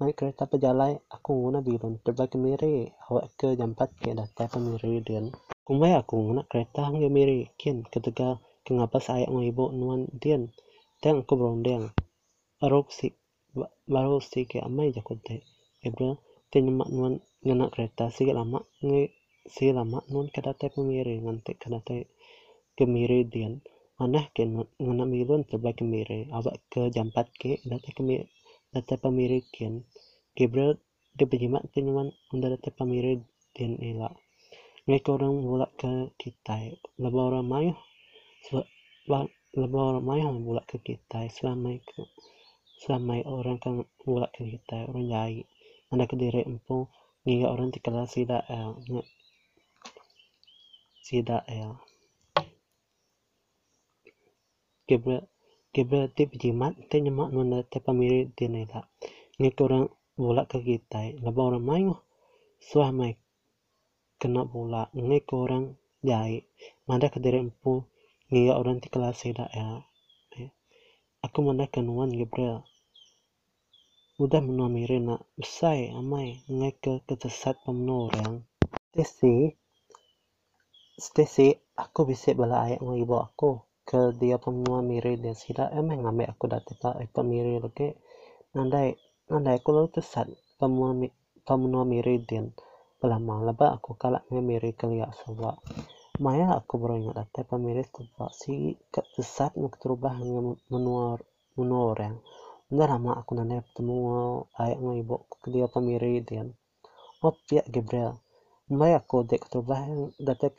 naik 0.00 0.16
kereta 0.16 0.48
pejalai 0.48 0.96
aku 1.12 1.30
guna 1.44 1.60
bilon 1.60 2.00
terba 2.00 2.24
ke 2.24 2.40
miri 2.40 2.88
awak 3.06 3.28
ke 3.36 3.52
ke 4.00 4.10
datai 4.16 4.46
ke 4.48 4.58
miri 4.58 5.04
den 5.04 5.28
kumai 5.70 5.94
aku 5.94 6.18
guna 6.26 6.42
kereta 6.50 6.90
ngai 6.90 7.06
miri. 7.06 7.40
Ken 7.54 7.86
ketika 7.86 8.42
kengapa 8.66 8.98
saya 8.98 9.30
ibu 9.30 9.70
nuan 9.70 10.10
den 10.10 10.50
teng 10.98 11.22
aku 11.22 11.38
berondeng. 11.38 11.94
Arok 12.58 12.90
si 12.90 13.14
baru 13.86 14.18
si 14.18 14.50
ke 14.50 14.58
amai 14.58 14.90
jakote 14.90 15.46
ebra 15.86 16.18
tenyemak 16.50 16.90
nuan 16.90 17.14
ngana 17.46 17.70
kereta 17.70 18.10
si 18.10 18.26
lama 18.34 18.66
nge 18.82 19.14
si 19.46 19.70
lama 19.70 20.02
nuan 20.10 20.26
kadate 20.34 20.66
pemiri. 20.74 21.22
Ngante 21.22 21.54
kadate 21.62 22.10
kemiri 22.74 23.30
dian. 23.30 23.62
Manah 24.02 24.26
ke 24.34 24.42
ngana 24.82 25.04
milun 25.06 25.46
terbaik 25.46 25.78
kemiri. 25.78 26.34
Awak 26.34 26.56
ke 26.66 26.90
jampat 26.90 27.30
ke 27.30 27.62
date 27.62 27.94
kemiri 27.94 28.26
date 28.72 28.94
pemiri 29.02 29.40
ken 29.54 29.74
kebra 30.36 30.66
de 31.16 31.24
penyemak 31.30 31.64
tenyeman 31.72 32.08
unda 32.32 32.46
date 32.52 32.70
pemiri 32.78 33.12
dian 33.54 33.74
ela. 33.90 34.08
Ngai 34.86 35.00
orang 35.12 35.34
bola 35.44 35.66
ke 35.80 35.90
kita 36.20 36.56
lebih 37.02 37.22
orang 37.28 37.46
mayu 37.46 37.74
lebih 39.60 39.80
orang 39.82 40.04
mayu 40.06 40.30
bola 40.46 40.62
ke 40.62 40.78
kita 40.78 41.26
selama 41.26 41.74
ke 41.82 42.06
selama 42.80 43.18
orang 43.26 43.58
kan 43.58 43.82
bola 44.06 44.30
ke 44.30 44.46
kita 44.46 44.86
orang 44.86 45.10
jai 45.10 45.42
anda 45.90 46.06
ke 46.06 46.14
diri 46.14 46.46
empu 46.46 46.86
ngiga 47.26 47.50
orang 47.50 47.74
di 47.74 47.82
kelas 47.82 48.14
sida 48.14 48.38
el 48.46 48.78
sida 51.02 51.42
el 51.50 51.76
kebra 54.86 55.18
kebra 55.72 56.02
tip 56.16 56.30
jimat 56.40 56.74
te 56.90 56.96
nyemak 57.04 57.28
nuna 57.34 57.58
te 57.70 57.78
pamiri 57.84 58.20
dinela 58.36 58.80
ngi 59.38 59.50
orang 59.64 59.84
bola 60.20 60.42
ke 60.50 60.58
kita 60.68 61.00
laba 61.24 61.40
orang 61.48 61.64
mayu 61.68 61.94
suah 62.68 62.90
mai 62.98 63.12
kena 64.20 64.42
bola 64.44 64.82
ngi 64.92 65.18
orang 65.32 65.64
jai. 66.08 66.44
Manda 66.88 67.08
ke 67.12 67.18
diri 67.24 67.40
empu 67.40 67.84
ngiga 68.28 68.54
orang 68.60 68.76
di 68.82 68.88
kelas 68.92 69.16
sida 69.20 69.46
el 69.52 69.84
aku 71.20 71.38
mana 71.44 71.68
kenuan 71.68 72.12
Gabriel 72.12 72.64
udah 74.20 74.40
menomiri 74.44 75.00
na 75.00 75.16
usai 75.40 75.92
amai. 75.92 76.44
Ngeke 76.48 77.04
kesesat 77.08 77.56
pemnorang 77.64 78.44
Stacy 78.92 79.56
Stacy 81.00 81.48
aku 81.76 82.00
bisa 82.04 82.36
bala 82.36 82.68
ayat 82.68 82.80
ng 82.84 83.00
ibu 83.00 83.16
aku 83.16 83.69
ke 83.88 84.14
dia 84.20 84.36
pemua 84.36 84.80
miri 84.80 85.20
dia 85.22 85.34
sida 85.34 85.68
emang 85.74 86.04
ngambil 86.04 86.26
aku 86.32 86.44
dati 86.48 86.72
pa 86.80 86.96
ipa 86.98 87.20
miri 87.20 87.60
lagi 87.60 87.94
nandai 88.56 88.98
tesat 89.94 90.26
laba 93.46 93.66
aku 93.76 93.90
kalak 93.96 94.24
miri 94.28 94.70
kelia 94.76 95.08
sawa 95.12 95.56
maya 96.20 96.52
aku 96.52 96.76
baru 96.76 97.00
ingat 97.00 97.16
dati 97.16 97.40
pemiri 97.48 97.80
tuh 97.88 98.04
si 98.36 98.76
kesesat 98.92 99.56
nuk 99.56 99.80
terubah 99.80 100.20
menua 100.68 101.16
menua 101.56 101.96
orang. 101.96 102.14
Udah 102.68 102.86
lama 102.86 103.16
aku 103.16 103.34
nanya 103.34 103.64
ketemu 103.66 103.96
ayah 104.60 104.78
ng 104.78 105.00
ibu 105.00 105.16
dia 105.48 105.66
pemiri 105.66 106.20
dia. 106.20 106.44
Oh 107.24 107.32
pihak 107.48 107.66
Gabriel. 107.72 108.20
Mai 108.68 108.92
aku 108.92 109.26
dek 109.26 109.48
terubah 109.48 109.82
date 110.20 110.52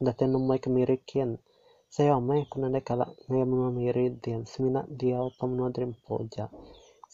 date 0.00 0.24
numai 0.30 0.62
kemiri 0.62 1.02
kian 1.02 1.36
saya 1.94 2.16
mai 2.28 2.40
aku 2.44 2.56
nanya 2.62 2.80
kala 2.88 3.04
miri 3.76 4.04
dia 4.22 4.40
semina 4.48 4.80
dia 4.88 5.20
pemno 5.38 5.68
dream 5.74 5.92
poja 6.04 6.44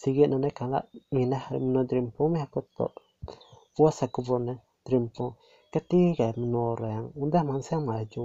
sige 0.01 0.25
nanya 0.31 0.51
kala 0.59 0.79
minah 1.15 1.45
mno 1.65 1.81
dream 1.89 2.07
po 2.15 2.23
me 2.33 2.39
aku 2.47 2.61
to 2.77 2.87
puas 3.75 3.99
aku 4.07 4.21
borne 4.23 4.55
dream 4.87 5.11
po 5.11 5.27
ketiga 5.75 6.27
menorang 6.41 7.11
udah 7.25 7.43
mansa 7.49 7.75
maju 7.83 8.25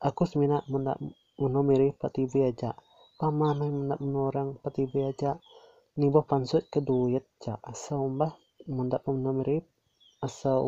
aku 0.00 0.22
semina 0.30 0.58
mena 0.72 0.92
menomiri 1.40 1.96
pati 1.96 2.28
aja. 2.48 2.70
Pamamay 3.18 3.70
orang 4.26 4.58
pati 4.62 4.82
beja 4.90 5.38
nibo 5.98 6.20
pansut 6.26 6.64
keduyet 6.72 7.26
ca 7.42 7.54
asa 7.62 7.94
umbah 7.98 8.32
munda 8.66 8.98
pamnamirip 9.04 9.64
asa 10.26 10.58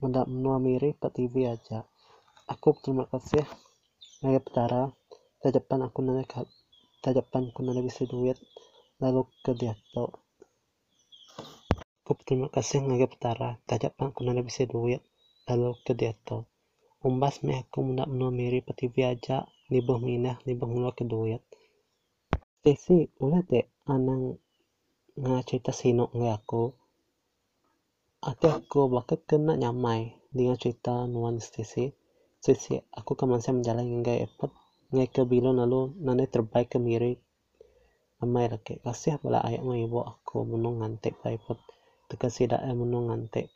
munda 0.00 0.22
pati 0.24 0.88
patibi 1.00 1.42
aja. 1.46 1.78
Aku 2.46 2.78
terima 2.78 3.04
kasih 3.10 3.42
Naya 4.22 4.40
petara. 4.40 4.92
Tajapan 5.42 5.80
aku 5.88 5.98
nana 6.00 6.22
tajapan 7.04 7.42
aku 7.50 7.60
nana 7.64 7.80
bisa 7.82 8.06
duit. 8.06 8.38
Lalu 9.02 9.28
ke 9.44 9.52
diato 9.52 10.04
aku 12.06 12.12
terima 12.24 12.48
kasih 12.48 12.86
Naya 12.86 13.10
petara. 13.10 13.58
Tajapan 13.68 14.14
aku 14.14 14.20
nana 14.22 14.40
bisa 14.40 14.62
duit. 14.64 15.02
Lalu 15.48 15.76
ke 15.84 15.92
diato 15.92 16.48
umbas 17.06 17.38
me 17.46 17.62
aku 17.62 17.78
munda 17.86 18.02
pati 18.02 18.58
patibi 18.66 19.00
aja 19.06 19.46
libong 19.70 20.02
minah 20.02 20.36
libong 20.42 20.74
lo 20.82 20.90
keduyat 20.90 21.38
Stacy 22.58 22.98
ulah 23.22 23.46
te 23.46 23.60
anang 23.86 24.34
cerita 25.46 25.70
sino 25.70 26.10
nga 26.18 26.34
ako 26.34 26.74
ate 28.26 28.48
aku 28.50 28.90
bakit 28.90 29.22
kena 29.30 29.54
nyamai. 29.54 30.18
Dengan 30.34 30.58
cerita 30.58 31.06
nuan 31.06 31.38
Stacy 31.38 31.94
Stacy 32.46 32.78
aku 32.94 33.18
kaman 33.18 33.42
saya 33.42 33.58
menjalani 33.58 33.90
hingga 33.90 34.22
epot 34.22 34.54
ngai 34.94 35.10
ke 35.10 35.26
bilo 35.26 35.50
lalu 35.50 35.90
nane 35.98 36.30
terbaik 36.30 36.70
ke 36.70 36.78
miri 36.78 37.18
amai 38.22 38.46
laki 38.46 38.78
kasih 38.86 39.18
bala 39.18 39.42
ayat 39.42 39.66
mo 39.66 39.74
ibu 39.74 39.98
aku 40.06 40.46
menung 40.46 40.78
ngantek 40.78 41.18
paipot 41.18 41.58
teka 42.06 42.30
sida 42.30 42.62
ay 42.62 42.78
menung 42.78 43.10
ngantek 43.10 43.50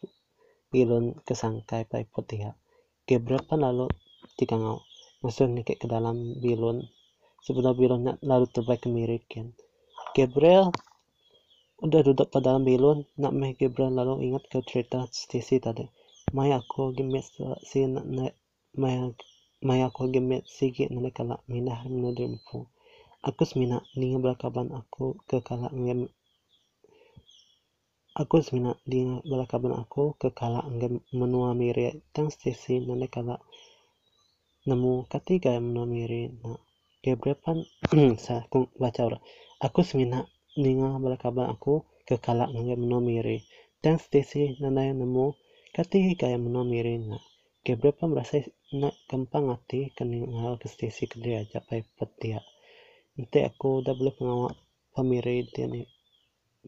bilon 0.75 1.15
kesangkai 1.23 1.87
paipot 1.87 2.27
dia 2.27 2.59
keberapa 3.07 3.55
lalu 3.55 3.87
tiga 4.35 4.59
ngau 4.59 4.83
masuk 5.23 5.55
ke 5.63 5.87
dalam 5.87 6.43
bilon 6.43 6.83
sebenarnya 7.47 7.79
bilonnya 7.79 8.13
lalu 8.27 8.51
terbaik 8.51 8.91
kemirikan 8.91 9.55
Gabriel 10.19 10.75
udah 11.79 12.01
duduk 12.03 12.27
pada 12.27 12.51
dalam 12.51 12.67
bilon 12.67 13.07
nak 13.23 13.39
meh 13.39 13.55
Gabriel 13.55 13.95
lalu 13.95 14.35
ingat 14.35 14.51
ke 14.51 14.59
cerita 14.67 15.07
Stacy 15.15 15.63
tadi. 15.63 15.87
Maya 16.35 16.59
aku 16.59 16.91
gemet 16.91 17.23
si 17.63 17.87
nak 17.87 18.35
Maya 18.83 19.05
Maya 19.67 19.85
aku 19.91 20.03
gemet 20.15 20.43
sigi 20.57 20.85
nak 20.89 21.13
kala 21.17 21.35
minah 21.53 21.81
menadrimpu 21.93 22.59
aku 23.29 23.43
semina 23.49 23.79
ninga 23.99 24.19
belakaban 24.25 24.69
aku 24.81 25.07
ke 25.29 25.39
kala 25.49 25.69
ngem 25.83 26.01
aku 28.21 28.37
semina 28.47 28.73
ninga 28.91 29.17
belakaban 29.31 29.73
aku 29.83 30.03
ke 30.21 30.29
kala 30.39 30.61
ngem 30.77 30.95
menua 31.19 31.51
miri 31.61 31.87
tang 32.15 32.29
Stacy 32.35 32.75
nak 32.81 33.11
kala 33.15 33.37
nemu 34.69 35.09
ketiga 35.13 35.57
yang 35.57 35.73
menomiri 35.73 36.23
na 36.41 36.53
gebrepan 37.01 37.65
sa 38.25 38.45
kung 38.53 38.69
baca 38.77 39.01
ora. 39.09 39.19
Aku 39.65 39.81
semina 39.81 40.29
ninga 40.57 41.01
balakaban 41.01 41.49
aku 41.49 41.89
ke 42.05 42.21
kalak 42.21 42.53
nga 42.53 42.77
menomiri 42.77 43.41
dan 43.81 43.97
stesi 43.97 44.61
nana 44.61 44.85
yang 44.85 45.01
nemu 45.01 45.33
ketiga 45.73 46.29
yang 46.29 46.45
menomiri 46.45 47.01
na 47.01 47.17
gebrepan 47.61 48.09
merasa 48.13 48.41
na 48.73 48.89
gampang 49.11 49.53
hati 49.53 49.93
keningal 49.93 50.57
ke 50.57 50.67
stesi 50.73 51.05
ke 51.05 51.21
dia 51.21 51.45
aja 51.45 51.61
pai 51.61 51.85
petia 51.99 52.41
nanti 53.15 53.39
aku 53.45 53.85
udah 53.85 53.93
boleh 53.93 54.15
pengawal 54.17 54.53
pemiri 54.97 55.45
dia 55.53 55.69
nih 55.69 55.85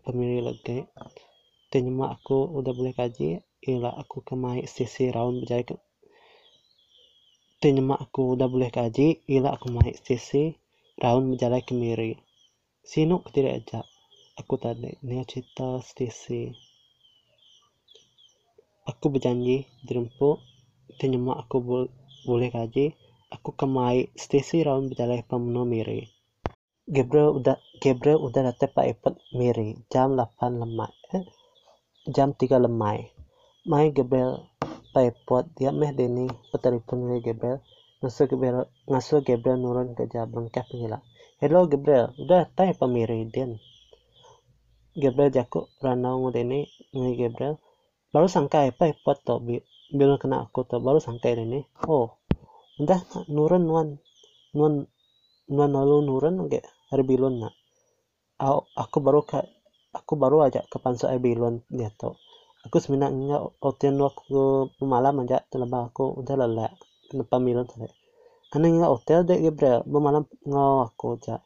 pemiri 0.05 0.45
lagi 0.45 0.85
ternyata 1.73 2.07
aku 2.13 2.37
udah 2.59 2.73
boleh 2.77 2.93
kaji 2.93 3.41
ila 3.73 3.91
aku 3.97 4.21
kemai 4.21 4.67
stesi 4.69 5.09
round 5.09 5.41
berjaya 5.43 5.77
Tenyemak 7.63 8.11
aku 8.11 8.35
udah 8.35 8.51
boleh 8.51 8.75
kaji, 8.75 9.23
ila 9.31 9.55
aku 9.55 9.71
main 9.71 9.95
sisi, 9.95 10.51
raun 10.99 11.31
menjalai 11.31 11.63
kemiri. 11.63 12.19
Sino 12.83 13.23
tidak 13.31 13.63
aja. 13.63 13.87
Aku 14.35 14.59
tadi, 14.59 14.99
ni 15.07 15.23
cerita 15.23 15.79
stisi. 15.79 16.51
aku 18.83 19.15
berjanji 19.15 19.63
dirempuk 19.87 20.43
tenyemak 21.03 21.43
aku 21.43 21.59
boleh 22.23 22.49
kaji. 22.55 22.95
Aku 23.35 23.59
kemai 23.59 24.15
stesi 24.15 24.63
raun 24.63 24.87
berjalan 24.87 25.27
pemenuh 25.27 25.67
miri. 25.67 26.07
Gabriel 26.87 27.43
udah 27.43 27.59
Gabriel 27.83 28.23
udah 28.23 28.55
datang 28.55 28.71
pak 28.71 28.87
ipot 28.95 29.19
miri. 29.35 29.83
Jam 29.91 30.15
8 30.15 30.63
lemai 30.63 30.95
eh, 31.19 31.27
jam 32.07 32.31
3 32.31 32.63
lemai 32.63 33.11
mai 33.67 33.91
Gabriel 33.91 34.47
pak 34.95 35.11
ipot 35.11 35.51
dia 35.59 35.75
meh 35.75 35.91
deni 35.91 36.31
petelepon 36.55 37.19
Gabriel. 37.19 37.59
Ngasuh 37.99 38.27
Gabriel 38.31 38.71
ngasuh 38.87 39.27
Gabriel 39.27 39.59
nurun 39.59 39.99
ke 39.99 40.07
jam 40.07 40.31
bengkak 40.31 40.71
pengila. 40.71 41.03
Hello 41.43 41.67
Gabriel 41.67 42.15
udah 42.23 42.47
datang 42.47 42.79
pemiri 42.79 43.27
din 43.27 43.59
Gabriel 44.93 45.33
jaku 45.33 45.73
ranau 45.81 46.21
ngudeni 46.21 46.69
ngai 46.93 47.15
Gabriel. 47.19 47.57
Baru 48.13 48.29
sangka 48.29 48.69
apa 48.69 48.93
ipot 48.93 49.19
to 49.25 49.41
bilang 49.93 50.17
kena 50.17 50.49
aku 50.49 50.65
tuh 50.65 50.81
baru 50.81 50.99
sampai 50.99 51.37
ini 51.37 51.61
oh 51.87 52.17
udah 52.81 53.29
nurun 53.29 53.63
nuan. 53.69 53.89
Nuan 54.57 54.89
nuan 55.53 55.71
lalu 55.71 56.09
nurun 56.09 56.49
oke. 56.49 56.61
Hari 56.91 57.05
bilun 57.05 57.45
nak 57.45 57.55
aku 58.75 58.99
baru 58.99 59.23
ke 59.23 59.39
aku 59.95 60.19
baru 60.19 60.49
aja 60.49 60.65
ke 60.67 60.77
pansel 60.83 61.13
air 61.13 61.23
bilun 61.23 61.63
dia 61.71 61.93
tuh 61.95 62.17
aku 62.65 62.79
sebenarnya 62.83 63.15
enggak 63.15 63.43
hotel 63.63 63.95
waktu 64.03 64.43
malam 64.83 65.15
aja 65.23 65.43
terlebih 65.51 65.91
aku 65.91 66.23
udah 66.23 66.35
lelah 66.39 66.73
kenapa 67.11 67.37
milun 67.43 67.67
tadi. 67.67 67.91
Aneh 68.55 68.69
enggak 68.71 68.91
hotel 68.91 69.19
deh 69.27 69.39
Gabriel 69.43 69.83
malam 69.89 70.25
ngau 70.47 70.87
aku 70.87 71.19
aja. 71.19 71.43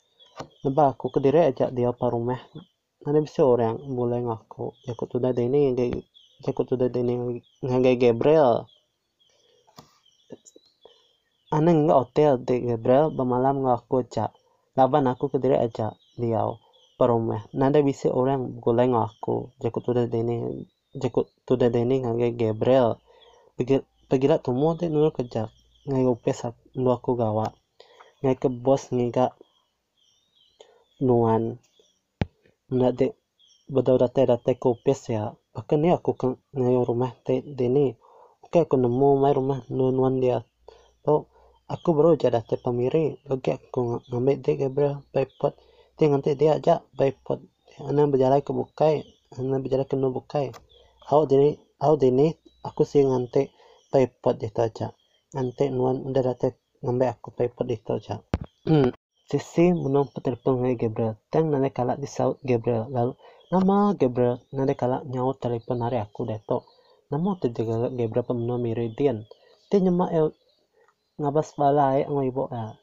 Lebih 0.64 0.86
aku 0.92 1.06
ke 1.14 1.18
diri 1.24 1.40
aja 1.52 1.72
dia 1.72 1.90
apa 1.90 2.04
rumah. 2.12 2.40
Bisa 3.06 3.46
orang 3.46 3.78
boleh 3.86 4.18
ngaku 4.26 4.74
ya 4.82 4.98
aku 4.98 5.06
tuh 5.06 5.22
ini 5.22 5.72
Jacob 6.44 6.68
tuh 6.68 6.76
dari 6.76 7.00
ngagai 7.64 7.96
Gabriel. 7.96 8.68
Aneh 11.48 11.72
nggak 11.72 11.96
hotel 11.96 12.32
di 12.42 12.68
Gabriel 12.68 13.08
bermalam 13.08 13.64
nggak 13.64 13.76
aku 13.86 14.04
cak. 14.04 14.36
Laban 14.76 15.08
aku 15.08 15.32
ke 15.32 15.40
diri 15.40 15.56
aja 15.56 15.96
dia 16.20 16.44
perumah 17.00 17.48
nada 17.56 17.80
bisa 17.80 18.12
orang 18.12 18.60
goleng 18.60 18.92
aku. 18.92 19.48
Jacob 19.62 19.80
tuh 19.80 19.94
dari 19.96 20.20
ini 20.20 20.36
Jacob 20.92 21.24
tuh 21.48 21.56
dari 21.56 21.88
ini 21.88 22.04
ngagai 22.04 22.32
Gabriel. 22.36 23.00
Pergi 23.56 23.80
tuh 24.44 24.52
deh 24.76 24.88
nurut 24.92 25.16
kerja 25.16 25.48
ngai 25.88 26.04
upes 26.04 26.52
lu 26.76 26.92
aku 26.92 27.16
gawa. 27.16 27.48
Ngai 28.20 28.36
ke 28.36 28.52
bos 28.52 28.92
ngai 28.92 29.08
nuan. 31.00 31.56
Nggak 32.68 32.92
dek 32.98 33.12
betul 33.72 33.96
data 33.96 34.36
data 34.36 34.52
kopes 34.54 35.08
ya 35.08 35.32
bahkan 35.56 35.80
ni 35.80 35.88
aku 35.88 36.12
kan 36.12 36.36
ngayo 36.52 36.84
rumah 36.84 37.16
deni 37.24 37.96
oke 38.44 38.62
aku 38.62 38.76
nemu 38.76 39.08
mai 39.16 39.32
rumah 39.32 39.64
nuan 39.72 40.20
dia. 40.20 40.44
To 41.02 41.26
aku 41.64 41.88
baru 41.96 42.14
jadi 42.14 42.44
te 42.44 42.60
pemiri. 42.60 43.18
Lagi 43.24 43.56
aku 43.56 44.04
ngambil 44.12 44.36
dia 44.44 44.54
Gabriel 44.60 45.00
bypod 45.10 45.56
dia 45.96 46.06
nanti 46.12 46.36
dia 46.36 46.60
aja 46.60 46.84
bypod 46.92 47.40
anak 47.88 48.12
berjalan 48.12 48.44
ke 48.44 48.52
bukai. 48.52 48.96
Anak 49.34 49.64
berjalan 49.64 49.88
ke 49.88 49.96
nu 49.96 50.12
bukai. 50.14 50.52
Au 51.10 51.24
dini 51.24 51.58
au 51.82 51.98
dini 51.98 52.36
aku 52.62 52.84
sih 52.84 53.02
ngante 53.02 53.50
bypod 53.90 54.36
itu 54.44 54.60
aja. 54.60 54.92
Nanti 55.34 55.72
nuan 55.72 56.06
udah 56.06 56.22
datang 56.22 56.54
ngambil 56.84 57.18
aku 57.18 57.34
bypod 57.34 57.66
itu 57.66 57.90
aja. 57.96 58.22
Sisi 59.26 59.74
menung 59.74 60.06
telepon 60.14 60.62
Gabriel. 60.78 61.18
Teng 61.34 61.50
nane 61.50 61.74
kalak 61.74 61.98
di 61.98 62.06
saut 62.06 62.38
Gabriel. 62.46 62.86
Lalu 62.86 63.18
nama 63.46 63.94
Gabriel 63.94 64.42
nade 64.50 64.74
kala 64.74 65.06
nyaut 65.06 65.38
telepon 65.38 65.78
hari 65.86 66.02
aku 66.02 66.26
deto 66.26 66.66
namo 67.10 67.38
te 67.38 67.46
jaga 67.54 67.86
Gabriel 67.94 68.26
pemno 68.26 68.58
meridian 68.58 69.22
te 69.70 69.78
nyema 69.78 70.10
el 70.10 70.34
ngabas 71.20 71.54
balai 71.54 72.02
ang 72.02 72.26
ibo 72.26 72.50
ya 72.50 72.74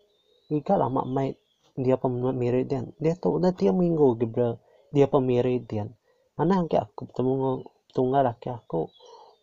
ika 0.56 0.80
lama 0.80 1.04
mai 1.04 1.36
dia 1.76 2.00
pemno 2.00 2.32
meridian 2.32 2.96
dia 3.02 3.14
tuh 3.20 3.42
udah 3.42 3.52
tiap 3.52 3.76
minggu 3.76 4.16
Gabriel. 4.20 4.56
Dia 4.94 5.10
pemiridian 5.10 5.90
mana 6.38 6.62
angke 6.62 6.78
aku 6.78 7.10
ketemu 7.10 7.66
tunggal 7.98 8.30
laki 8.30 8.54
aku? 8.54 8.94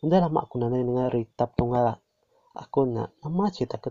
Udah 0.06 0.22
lama 0.22 0.46
aku 0.46 0.62
nanya 0.62 0.78
dengan 0.78 1.10
ritap 1.10 1.58
tunggal 1.58 1.98
aku 2.54 2.86
na 2.86 3.10
nama 3.18 3.50
cerita 3.50 3.82
ke 3.82 3.90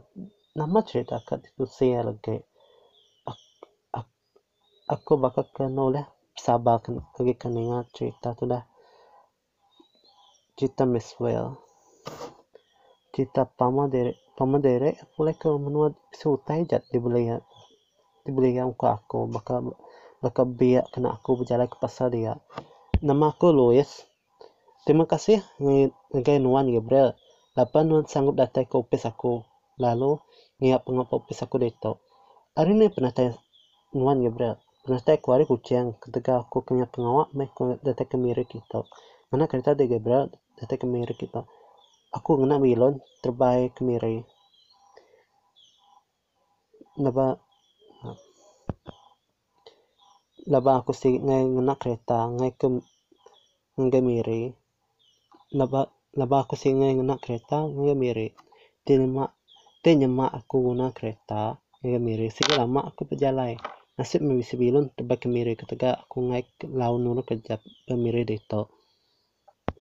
nama 0.55 0.79
cerita 0.87 1.19
ke 1.19 1.35
itu 1.43 1.67
saya 1.67 2.07
lagi 2.07 2.39
aku, 4.89 5.21
bakal 5.21 5.45
kenal 5.53 5.93
lah 5.93 6.07
sabar 6.39 6.79
lagi 7.19 7.33
kena 7.35 7.59
ingat 7.59 7.85
cerita 7.91 8.31
tu 8.33 8.47
dah. 8.47 8.63
Cerita 10.55 10.83
Miss 10.87 11.15
Well 11.19 11.69
cerita 13.19 13.43
pama 13.43 13.89
dere 13.91 14.95
boleh 15.19 15.35
ke 15.35 15.51
menua 15.51 15.91
sutai 16.15 16.63
jat 16.63 16.87
di 16.87 17.03
boleh 17.03 17.43
yang 18.55 18.71
aku 18.71 18.85
aku 18.87 19.19
bakal 19.27 19.75
bakal 20.23 20.47
biak 20.47 20.87
kena 20.95 21.19
aku 21.19 21.43
berjalan 21.43 21.67
ke 21.67 21.75
pasar 21.75 22.07
dia. 22.13 22.39
Nama 23.03 23.35
aku 23.35 23.51
Louis 23.51 23.87
terima 24.87 25.03
kasih 25.03 25.43
ngai 25.59 26.39
nuan 26.39 26.71
Gabriel. 26.71 27.11
Lapan 27.59 27.91
nuan 27.91 28.05
sanggup 28.07 28.39
datang 28.39 28.63
ke 28.63 28.79
ofis 28.79 29.03
aku. 29.03 29.43
Lalu 29.75 30.15
ngiap 30.63 30.87
pengapa 30.87 31.19
ofis 31.19 31.43
aku 31.43 31.59
deto 31.59 31.99
hari 32.55 32.75
ini 32.75 32.87
pernah 32.91 33.11
tanya 33.11 33.39
nuan 33.95 34.19
Gabriel 34.23 34.59
Aku 34.79 36.57
punya 36.63 36.85
pengawak 36.87 37.27
meh 37.35 37.51
data 37.83 38.03
kemiri 38.07 38.47
kita. 38.47 38.79
Mana 39.29 39.45
kereta 39.45 39.75
de 39.75 39.85
Gabriel 39.91 40.31
data 40.55 40.75
kemiri 40.79 41.13
kita. 41.19 41.43
Aku 42.15 42.39
ngena 42.39 42.57
bilon 42.63 42.97
terbaik 43.19 43.75
kemiri. 43.75 44.23
Naba 46.97 47.37
laba 50.47 50.71
aku 50.81 50.95
si 50.95 51.11
ngai 51.19 51.43
ngena 51.43 51.75
kereta 51.75 52.31
ngai 52.39 52.51
ke 52.55 52.67
ngai 53.77 54.01
miri. 54.01 54.41
Laba 55.59 55.91
laba 56.15 56.47
aku 56.47 56.55
si 56.55 56.71
ngai 56.71 56.95
ngena 56.97 57.19
kereta 57.19 57.67
ngai 57.67 57.99
miri. 57.99 58.31
Tinema 58.87 59.27
tinema 59.83 60.25
aku 60.31 60.71
guna 60.71 60.89
kereta 60.95 61.59
ngai 61.83 61.99
miri. 61.99 62.31
Sehingga 62.33 62.63
lama 62.63 62.89
aku 62.89 63.05
berjalan 63.05 63.59
nasib 63.99 64.23
mi 64.23 64.39
bisa 64.39 64.55
bilon 64.55 64.87
tebak 64.95 65.27
kemiri 65.27 65.59
ketika 65.59 65.99
aku 66.07 66.23
naik 66.23 66.47
laun 66.63 67.03
nuru 67.03 67.27
kerja 67.27 67.59
pemiri 67.83 68.23
dito 68.23 68.71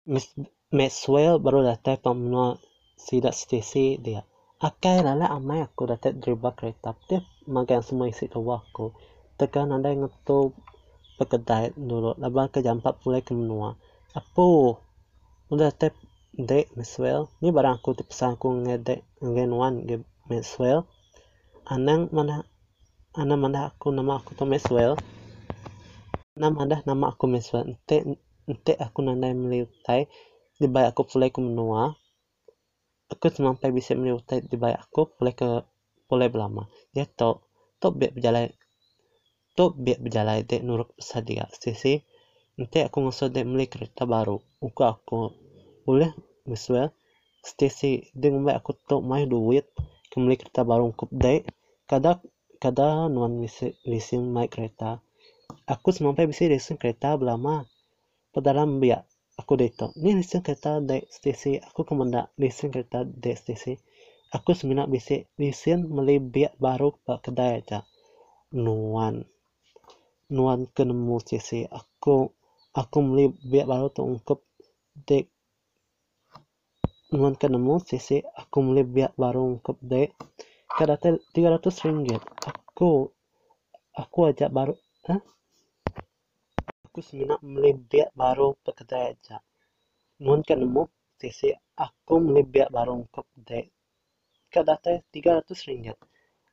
Miss 0.04 0.28
Maxwell 0.74 1.38
baru 1.38 1.62
datang 1.62 1.94
pemno 2.02 2.58
sidak 2.98 3.38
stesi 3.38 4.02
dia. 4.02 4.26
Akai 4.58 4.98
lala 4.98 5.30
amai 5.30 5.62
aku 5.62 5.86
datang 5.86 6.18
dribble 6.18 6.50
kereta 6.58 6.98
dia 7.06 7.22
magang 7.46 7.86
semua 7.86 8.10
isi 8.10 8.26
tawa 8.26 8.58
aku. 8.66 8.90
Tekan 9.38 9.70
anda 9.70 9.94
ngetu 9.94 10.50
pekedai 11.22 11.70
dulu 11.78 12.18
labang 12.18 12.50
ke 12.50 12.66
jam 12.66 12.82
4 12.82 12.98
mulai 13.06 13.22
ke 13.22 13.30
menua. 13.30 13.78
Apa 14.10 14.42
udah 15.54 15.70
datang 15.70 15.94
dek 16.34 16.74
Maxwell 16.74 17.30
ini 17.38 17.54
barang 17.54 17.78
aku 17.78 17.94
dipesan 18.02 18.34
aku 18.34 18.50
ngedek 18.66 19.06
ngenuan 19.22 19.86
Maxwell 20.26 20.82
anang 21.62 22.10
mana 22.10 22.42
ana 23.12 23.36
manda 23.36 23.68
aku 23.68 23.92
nama 23.92 24.16
aku 24.16 24.32
to 24.32 24.48
Meswell 24.48 24.96
nama 26.32 26.64
anda 26.64 26.80
nama 26.88 27.12
aku 27.12 27.28
Meswell 27.28 27.68
ente 27.68 28.16
ente 28.48 28.72
aku 28.80 29.04
nandai 29.04 29.36
meliutai 29.36 30.08
di 30.56 30.64
bayi 30.64 30.88
aku 30.88 31.04
pulai 31.04 31.28
ke 31.28 31.44
menua. 31.44 31.92
Aku 33.12 33.28
sampai 33.28 33.68
bisa 33.68 33.92
meliutai 33.92 34.40
di 34.48 34.56
bayi 34.56 34.72
aku 34.72 35.12
pulai 35.12 35.36
ke 35.36 35.44
pulai 36.08 36.32
belama. 36.32 36.72
Ya 36.96 37.04
to 37.04 37.44
to 37.84 37.92
biar 37.92 38.16
berjalan 38.16 38.48
to 39.60 39.76
biar 39.76 40.00
berjalan 40.00 40.48
dek 40.48 40.64
nurut 40.64 40.88
sadia 40.96 41.44
sisi 41.52 42.00
ente 42.56 42.80
aku 42.80 43.04
ngusut 43.04 43.28
dek 43.28 43.44
beli 43.44 43.68
kereta 43.68 44.08
baru. 44.08 44.40
Aku 44.64 44.82
aku 44.88 45.18
boleh 45.84 46.16
Meswell 46.48 46.96
stesi 47.44 48.08
dengan 48.16 48.48
baik 48.48 48.64
aku 48.64 48.72
to 48.88 49.04
main 49.04 49.28
duit 49.28 49.68
kembali 50.08 50.40
kereta 50.40 50.64
baru 50.64 50.88
untuk 50.88 51.12
dek. 51.12 51.44
Kadang 51.84 52.24
kada 52.62 53.10
nuan 53.10 53.42
leasing 53.82 54.30
mai 54.30 54.46
kereta. 54.46 55.02
Aku 55.66 55.90
semampai 55.90 56.30
bisa 56.30 56.46
leasing 56.46 56.78
kereta 56.78 57.18
belama. 57.18 57.66
Pedalam 58.30 58.78
biak 58.78 59.02
aku 59.34 59.58
deto. 59.58 59.90
Ni 59.98 60.14
leasing 60.14 60.46
kereta 60.46 60.78
de 60.78 61.02
stesi. 61.10 61.58
Aku 61.58 61.82
kemanda 61.82 62.30
leasing 62.38 62.70
kereta 62.70 63.02
de 63.02 63.34
stesi. 63.34 63.74
Aku 64.30 64.54
seminat 64.54 64.86
bisa 64.86 65.26
meli 65.82 66.22
biak 66.22 66.54
baru 66.62 66.94
ke 67.02 67.18
kedai 67.18 67.66
aja. 67.66 67.82
Nuan. 68.54 69.26
Nuan 70.30 70.70
kenemu 70.70 71.18
stesi. 71.18 71.66
Aku 71.66 72.30
aku 72.78 72.98
meli 73.02 73.34
biak 73.42 73.66
baru 73.66 73.90
tu 73.90 74.06
ungkap 74.06 74.38
de 74.94 75.26
nuan 77.10 77.34
kenemu 77.34 77.82
stesi. 77.82 78.22
Aku 78.22 78.62
meli 78.62 78.86
biak 78.86 79.18
baru 79.18 79.50
ungkap 79.50 79.82
de 79.82 80.14
kada 80.14 80.51
tiga 81.32 81.48
ratus 81.52 81.84
ringgit. 81.84 82.22
Aku 82.48 83.12
aku 83.92 84.18
ajak 84.28 84.48
baru 84.48 84.74
Hah? 85.08 85.20
aku 86.86 86.98
seminat 87.00 87.40
beli 87.40 87.72
biak 87.76 88.12
baru 88.12 88.56
pekedai 88.64 89.16
aja. 89.16 89.40
Nuan 90.22 90.40
kan 90.44 90.60
nemu 90.60 90.88
Stacy 91.16 91.54
aku 91.76 92.18
beli 92.18 92.42
biak 92.42 92.68
baru 92.72 93.04
dek 93.48 93.66
ke 94.52 94.60
data 94.60 95.00
tiga 95.12 95.40
ratus 95.40 95.64
ringgit. 95.68 95.96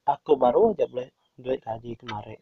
Aku 0.08 0.39
baru 0.39 0.73
aja 0.73 0.86
boleh 0.89 1.12
duit 1.39 1.60
gaji 1.63 1.95
kemarin 1.95 2.39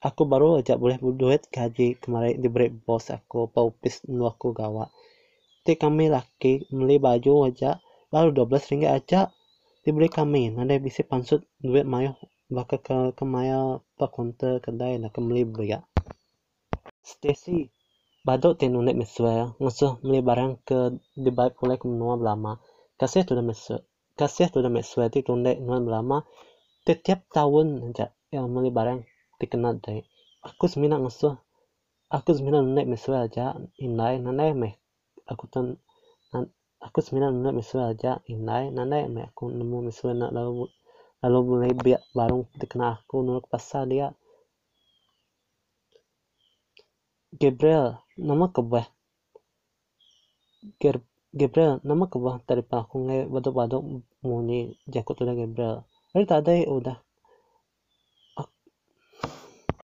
aku 0.00 0.24
baru 0.24 0.64
aja 0.64 0.80
boleh 0.80 0.96
duit 0.96 1.44
gaji 1.52 2.00
kemarin 2.00 2.40
diberi 2.40 2.72
bos 2.72 3.12
aku 3.12 3.52
paupis 3.52 4.00
nu 4.08 4.24
aku 4.24 4.56
gawa. 4.56 4.88
Ti 5.60 5.76
kami 5.76 6.08
laki 6.08 6.64
beli 6.72 6.96
baju 6.96 7.52
aja 7.52 7.76
baru 8.08 8.32
12 8.32 8.70
ringgit 8.72 8.90
aja 8.90 9.20
diberi 9.82 10.08
kami 10.08 10.42
nanti 10.54 10.76
bisa 10.78 11.00
pansut 11.10 11.40
duit 11.60 11.86
mayo 11.88 12.12
bakal 12.56 12.78
ke 12.86 12.96
ke 13.16 13.24
maya 13.24 13.80
pak 13.98 14.10
counter 14.14 14.58
kedai 14.64 14.98
nak 14.98 15.16
beli 15.16 15.42
biak 15.46 15.82
Stacy 17.00 17.56
badok 18.26 18.60
te 18.60 18.66
nunek 18.68 18.96
mesue 19.00 19.34
ngasuh 19.62 19.92
beli 20.04 20.20
barang 20.28 20.52
ke 20.68 20.78
di 21.16 21.30
baik 21.32 21.56
pulai 21.56 21.80
ke 21.80 21.86
menua 21.88 22.14
belama. 22.20 22.52
Kasih 23.00 23.24
tu 23.24 23.32
dah 23.32 23.46
mesue 23.50 23.80
kasih 24.20 24.52
tu 24.52 24.60
dah 24.60 24.68
mesue 24.68 25.04
ti 25.08 25.24
tunek 25.24 25.56
nuan 25.64 25.82
belama. 25.88 26.28
Setiap 26.84 27.20
tahun 27.32 27.66
aja 27.88 28.12
yang 28.34 28.52
beli 28.52 28.68
barang 28.68 29.00
dikenal 29.40 29.80
deh 29.80 30.04
aku 30.44 30.64
semina 30.68 30.96
ngasuh 31.00 31.36
aku 32.08 32.30
semina 32.36 32.60
nunek 32.60 32.86
mesue 32.88 33.16
aja 33.16 33.56
inai 33.80 34.16
nanai 34.20 34.52
meh 34.56 34.74
aku 35.28 35.44
tan 35.52 35.66
aku 36.80 37.04
semina 37.04 37.28
nunek 37.28 37.60
mesue 37.60 37.84
aja 37.84 38.24
inai 38.32 38.72
nanai 38.72 39.04
meh 39.12 39.28
aku 39.28 39.52
nemu 39.52 39.92
mesue 39.92 40.16
nak 40.16 40.32
lalu 40.32 40.72
lalu 41.20 41.38
mulai 41.44 41.72
biak 41.76 42.02
barang 42.16 42.48
dikenal 42.56 43.04
aku 43.04 43.20
nurut 43.20 43.44
pasar 43.52 43.84
dia 43.84 44.08
Gabriel 47.30 48.00
nama 48.16 48.48
kebah 48.48 48.88
Gabriel 51.30 51.78
nama 51.84 52.04
kebah 52.08 52.42
dari 52.48 52.64
aku 52.64 52.96
ngai 53.06 53.28
badok 53.28 53.54
badok 53.54 53.82
muni 54.24 54.74
jakut 54.88 55.14
udah 55.20 55.36
Gabriel 55.36 55.76
Hari 56.10 56.26
tadi 56.26 56.66
udah 56.66 56.98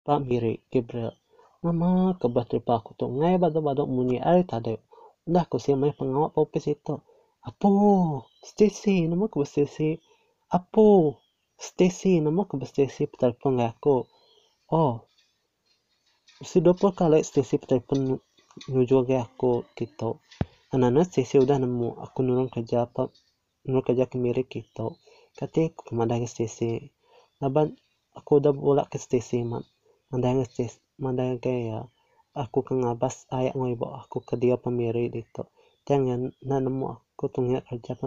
Pak 0.04 0.20
Miri 0.26 0.60
Gabriel 0.74 1.14
nama 1.62 2.18
kebah 2.18 2.44
dari 2.50 2.66
aku 2.66 2.98
tuh 2.98 3.14
ngai 3.14 3.38
badok 3.38 3.62
badok 3.62 3.88
muni 3.88 4.18
hari 4.18 4.42
tadi 4.44 4.89
udah 5.30 5.46
aku 5.46 5.62
sih 5.62 5.78
main 5.78 5.94
pengawal 5.94 6.34
popis 6.34 6.66
itu. 6.74 6.98
Apa 7.46 7.70
Stacy 8.44 9.06
nama 9.06 9.30
kebah 9.32 9.48
Stacy 9.48 10.02
apa 10.50 11.16
Stacy 11.56 12.20
nama 12.20 12.42
kebah 12.50 12.66
Stacy 12.66 13.06
telepon 13.14 13.62
aku. 13.62 14.10
Oh. 14.74 15.06
Sudah 16.42 16.74
berapa 16.74 16.96
kali 16.98 17.22
Stacy 17.22 17.62
telepon 17.62 18.18
menuju 18.68 19.06
ke 19.06 19.16
aku 19.22 19.64
gitu. 19.78 20.18
Anak-anak 20.74 21.14
Stacy 21.14 21.38
udah 21.38 21.62
nemu. 21.62 22.02
Aku 22.02 22.26
nurun 22.26 22.50
kerja 22.50 22.90
apa 22.90 23.14
nurun 23.64 23.86
kerja 23.86 24.10
ke 24.10 24.18
mirip 24.18 24.50
gitu. 24.50 24.98
Aku 25.40 25.72
ke 25.72 25.92
mana 25.94 26.20
Stacy 26.26 26.90
Laban 27.40 27.78
aku 28.12 28.44
udah 28.44 28.52
bolak 28.52 28.92
ke 28.92 29.00
Stacy 29.00 29.48
man 29.48 29.64
mandang 30.12 30.44
Stacy 30.44 30.76
mandang 31.00 31.40
ya 31.40 31.88
aku 32.40 32.64
ke 32.64 32.74
ngabas 32.80 33.28
ayat 33.36 33.54
ibu 33.54 33.88
aku 34.02 34.24
ke 34.24 34.40
dia 34.40 34.56
pemiri 34.56 35.12
gitu 35.12 35.44
jangan 35.84 36.32
na 36.48 36.58
nemu 36.64 36.86
aku 36.96 37.28
tunggu 37.34 37.60
kerja 37.68 37.98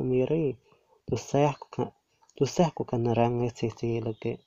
terus 1.04 1.22
saya 1.28 1.52
aku 1.52 1.66
kan 1.68 1.88
terus 2.32 2.50
saya 2.56 2.72
aku 2.72 2.88
kan 2.88 3.04
nerang 3.04 3.44
Stacy 3.52 4.00
lagi. 4.00 4.40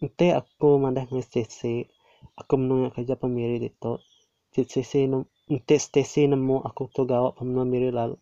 Nanti 0.00 0.32
aku 0.32 0.80
mandang 0.80 1.12
Stacy 1.20 1.84
aku 2.40 2.52
menunggu 2.56 2.88
kerja 2.96 3.20
pemiri 3.20 3.60
itu 3.60 3.92
Stacy 4.56 5.10
nanti 5.10 5.74
Stacy 5.76 6.30
nemu 6.32 6.64
aku 6.64 6.88
tuh 6.88 7.04
gawat 7.04 7.36
pemiri 7.36 7.92
lalu 7.92 8.16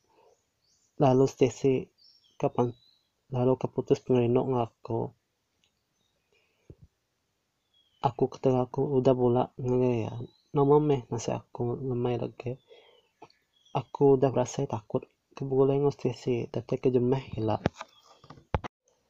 lalu 0.98 1.24
Stacy 1.30 1.86
kapan 2.40 2.74
lalu 3.30 3.54
keputus 3.54 4.02
pengerenok 4.02 4.46
ngaku 4.50 5.00
aku. 8.02 8.24
Ketika 8.32 8.66
aku 8.66 8.82
udah 8.98 9.14
bola 9.14 9.44
ya 9.60 10.12
nama 10.56 10.80
meh 10.80 11.04
nasi 11.12 11.28
aku 11.28 11.76
lemai 11.76 12.16
lagi 12.16 12.56
aku 13.76 14.16
udah 14.16 14.32
merasa 14.32 14.64
takut 14.64 15.04
keboleh 15.36 15.76
Stacy 15.92 16.48
tapi 16.48 16.80
kejemeh 16.80 17.36
hilang 17.36 17.60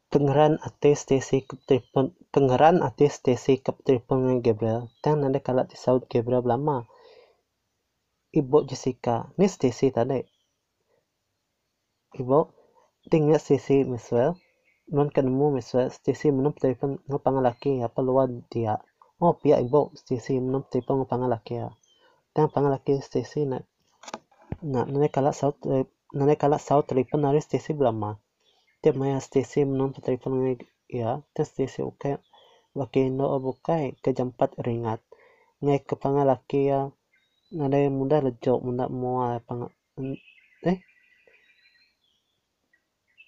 Pengeran 0.09 0.57
ate 0.65 0.97
Stacy 0.97 1.45
telepon 1.69 2.17
pengeran 2.33 2.81
ate 2.81 3.07
Stacy 3.13 3.61
ke 3.61 3.71
telepon 3.85 4.25
dengan 4.25 4.39
Gabriel 4.41 4.83
dan 5.05 5.21
nanti 5.21 5.39
kalau 5.45 5.69
disaut 5.69 6.09
Gabriel 6.11 6.43
lama 6.43 6.89
ibu 8.35 8.65
Jessica 8.67 9.31
ini 9.39 9.47
Stacy 9.47 9.95
tadi 9.95 10.19
ibu 12.19 12.51
tinggal 13.13 13.39
Stacy 13.39 13.85
Maxwell 13.87 14.35
non 14.91 15.13
ketemu 15.13 15.61
Maxwell 15.61 15.93
Stacy 15.93 16.33
menum 16.35 16.57
telepon 16.57 16.99
ngapang 17.07 17.39
laki 17.45 17.85
apa 17.85 18.01
luar 18.01 18.27
dia 18.49 18.81
oh 19.25 19.35
ibu 19.43 19.81
Stacy 20.01 20.39
menum 20.45 20.63
telepon 20.71 21.03
ngapang 21.03 21.27
laki 21.27 21.55
ya 21.63 21.69
dan 22.35 22.47
pang 22.53 22.67
laki 22.73 23.03
Stacy 23.03 23.47
nak 23.51 23.63
nak 24.63 24.87
nanti 24.91 25.09
kalau 25.11 25.33
saut 25.35 25.57
nanti 26.17 26.35
kalau 26.43 26.59
saut 26.59 26.85
telepon 26.87 27.27
dari 27.27 27.41
Stacy 27.43 27.73
lama 27.75 28.19
Te 28.83 28.89
maya 28.99 29.19
Stacy 29.27 29.61
menang 29.67 29.91
telefon 30.07 30.35
ya, 31.01 31.11
te 31.35 31.43
Stacy 31.51 31.81
ukai 31.91 32.15
wakino 32.79 33.25
obukai 33.37 33.85
kejampat 34.05 34.51
ringat. 34.67 35.01
Ngai 35.63 35.81
kepangalaki 35.89 36.61
ya, 36.71 36.81
nada 37.59 37.79
muda 37.99 38.17
lejo 38.27 38.53
muda 38.67 38.85
mua 39.01 39.43
pang 39.47 39.63
eh 40.71 40.79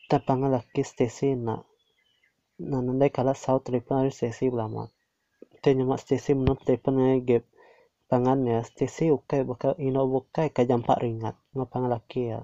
ta 0.08 0.16
pangalaki 0.26 0.82
Stacy 0.90 1.28
na 1.46 1.54
na 2.70 2.76
nanda 2.84 3.06
kala 3.16 3.34
sau 3.34 3.58
telefon 3.66 4.06
dari 4.06 4.14
Stacy 4.14 4.46
belama. 4.54 4.84
Te 5.60 5.76
nyama 5.76 5.96
Stacy 6.00 6.32
menang 6.32 6.56
telefon 6.64 6.94
ngai 6.96 7.20
gap 7.28 7.44
pangan 8.10 8.48
ya 8.48 8.64
Stacy 8.64 9.12
ukai 9.12 9.44
bakal 9.44 9.76
ino 9.76 10.08
bukai 10.08 10.48
kejampat 10.56 10.96
ringat 11.04 11.36
ngapangalaki 11.52 12.32
ya. 12.32 12.40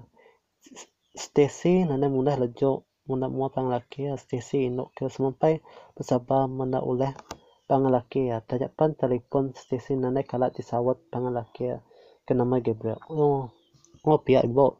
Stacy 1.17 1.83
nanda 1.89 2.07
mudah 2.13 2.37
lejo 2.37 2.85
muna 3.09 3.25
mua 3.25 3.49
panglaki 3.49 4.05
ya 4.05 4.15
Stacy 4.21 4.69
ino 4.69 4.93
ke 4.93 5.09
sampai 5.09 5.65
bersabah 5.97 6.45
mana 6.45 6.77
oleh 6.77 7.11
panglaki 7.65 8.29
ya. 8.29 8.37
Tajak 8.45 8.77
pan 8.77 8.93
telepon 8.93 9.57
Stacy 9.57 9.97
nane 9.97 10.21
kalat 10.21 10.53
disawat 10.53 11.01
panglaki 11.09 11.73
ya 11.73 11.77
ke 12.29 12.37
nama 12.37 12.61
Gabriel. 12.61 13.01
Oh 13.09 13.49
oh 14.05 14.19
pihak 14.21 14.45
ibu. 14.45 14.77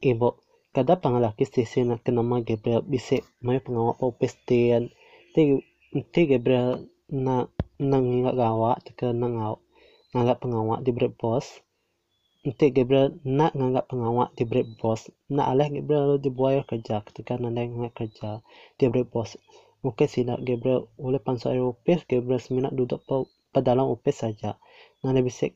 Ibu 0.00 0.28
kada 0.72 0.96
panglaki 0.96 1.44
Stacy 1.44 1.84
na 1.84 2.00
ke 2.00 2.08
nama 2.08 2.40
Gabriel 2.40 2.80
bisa 2.80 3.20
mai 3.44 3.60
pengawal 3.60 4.00
popestian 4.00 4.88
ti 5.36 5.69
ti 6.12 6.20
Gabriel 6.30 6.86
na 7.10 7.50
nang 7.80 8.04
ingat 8.06 8.34
gawa 8.38 8.78
ke 8.98 9.10
nang 9.10 9.34
ngawak 10.12 10.38
pengawal 10.38 10.78
di 10.86 10.92
bos 11.20 11.46
Nanti 12.40 12.72
Gabriel 12.72 13.20
nak 13.20 13.52
nganggap 13.52 13.92
pengawak 13.92 14.32
di 14.32 14.48
break 14.48 14.80
bos. 14.80 15.12
Nak 15.28 15.46
alih 15.52 15.68
Gabriel 15.76 16.16
dibuai 16.16 16.64
kerja 16.64 17.04
ketika 17.04 17.36
nanda 17.36 17.68
nganggap 17.68 17.92
kerja 18.00 18.40
di 18.80 18.88
break 18.88 19.12
bos. 19.12 19.36
Mungkin 19.84 20.08
sinak 20.08 20.40
Gabriel 20.40 20.88
oleh 20.96 21.20
pansu 21.20 21.52
air 21.52 21.60
upis, 21.60 22.00
Gabriel 22.08 22.40
seminat 22.40 22.72
duduk 22.72 23.04
pada 23.04 23.60
dalam 23.60 23.92
upis 23.92 24.24
saja. 24.24 24.56
Nanda 25.04 25.20
bisik 25.20 25.52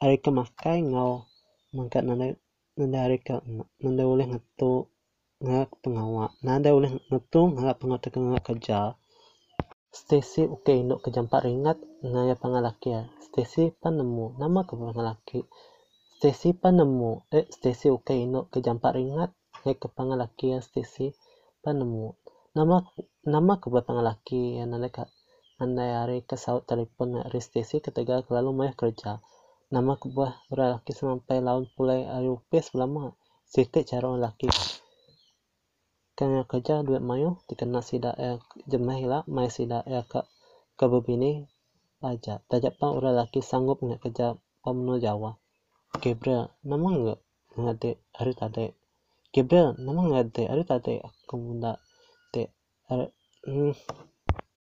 hari 0.00 0.16
ke 0.16 0.32
makai 0.32 0.80
ngau 0.88 1.28
mangkat 1.76 2.00
nanda 2.00 2.32
nanda 2.80 2.98
hari 3.04 3.20
ke 3.20 3.36
nanda 3.84 4.02
boleh 4.08 4.26
ngatu 4.32 4.88
nganggap 5.44 5.68
pengawak. 5.84 6.32
Nanda 6.40 6.72
boleh 6.72 6.96
ngatu 7.12 7.40
nganggap 7.52 7.76
pengawak 7.76 8.00
tekan 8.00 8.20
nganggap 8.24 8.44
kerja. 8.56 8.80
Stacy 9.96 10.42
okay, 10.44 10.76
induk 10.84 11.00
kejampak 11.04 11.40
ringat 11.48 11.80
ngaya 12.04 12.36
pangalaki 12.36 12.88
ya. 12.92 13.02
Stacy 13.24 13.72
panemu 13.82 14.36
nama 14.36 14.60
ke 14.68 14.76
pangalaki. 14.76 15.40
Stacy 16.20 16.52
panemu 16.52 17.24
eh 17.32 17.48
Stacy 17.48 17.88
ukai 17.96 18.28
ino 18.28 18.40
kejampak 18.52 18.92
ringat 18.92 19.30
ke 19.64 19.72
kepangalaki 19.82 20.52
ya 20.52 20.60
Stacy 20.60 21.16
panemu 21.64 22.12
nama 22.56 22.84
nama 23.24 23.52
kebuat 23.60 23.84
pangalaki 23.88 24.60
yang 24.60 24.72
nanda 24.72 24.88
ka 24.88 25.04
nanda 25.60 26.04
hari 26.04 26.24
ke 26.28 26.36
saut 26.36 26.64
telepon 26.68 27.20
hari 27.20 27.40
Stacy 27.40 27.80
ketika 27.84 28.20
lalu 28.32 28.50
mai 28.52 28.72
kerja 28.72 29.24
nama 29.68 29.98
kebuah 29.98 30.46
laki 30.54 30.92
sampai 30.94 31.42
laun 31.42 31.66
pulai 31.74 32.06
hari 32.06 32.30
upes 32.30 32.70
lama 32.78 33.16
sikit 33.50 33.82
cara 33.84 34.08
laki 34.14 34.48
kena 36.16 36.48
kerja 36.48 36.80
duit 36.80 37.04
mayu 37.04 37.36
dikena 37.44 37.84
sida 37.84 38.10
eh 38.16 38.40
jemah 38.64 38.96
hilang 38.96 39.24
mai 39.28 39.52
sida 39.52 39.84
eh 39.84 40.00
ke 40.08 40.20
ke 40.78 40.84
bebini 40.88 41.44
aja 42.00 42.40
tajak 42.48 42.76
pang 42.80 42.96
orang 42.96 43.20
laki 43.20 43.40
sanggup 43.44 43.78
nggak 43.84 44.00
kerja 44.04 44.26
pemenuh 44.64 44.98
Jawa. 44.98 45.38
Gabriel 46.02 46.50
nama 46.66 46.88
nggak? 46.90 47.20
Ngade 47.56 47.90
hari 48.12 48.32
tadi 48.36 48.66
Gabriel 49.32 49.76
nama 49.80 50.00
ngade 50.10 50.42
hari 50.50 50.64
tadi 50.64 50.94
aku 51.00 51.34
munda 51.40 51.72
te 52.32 52.52
hmm. 52.88 53.72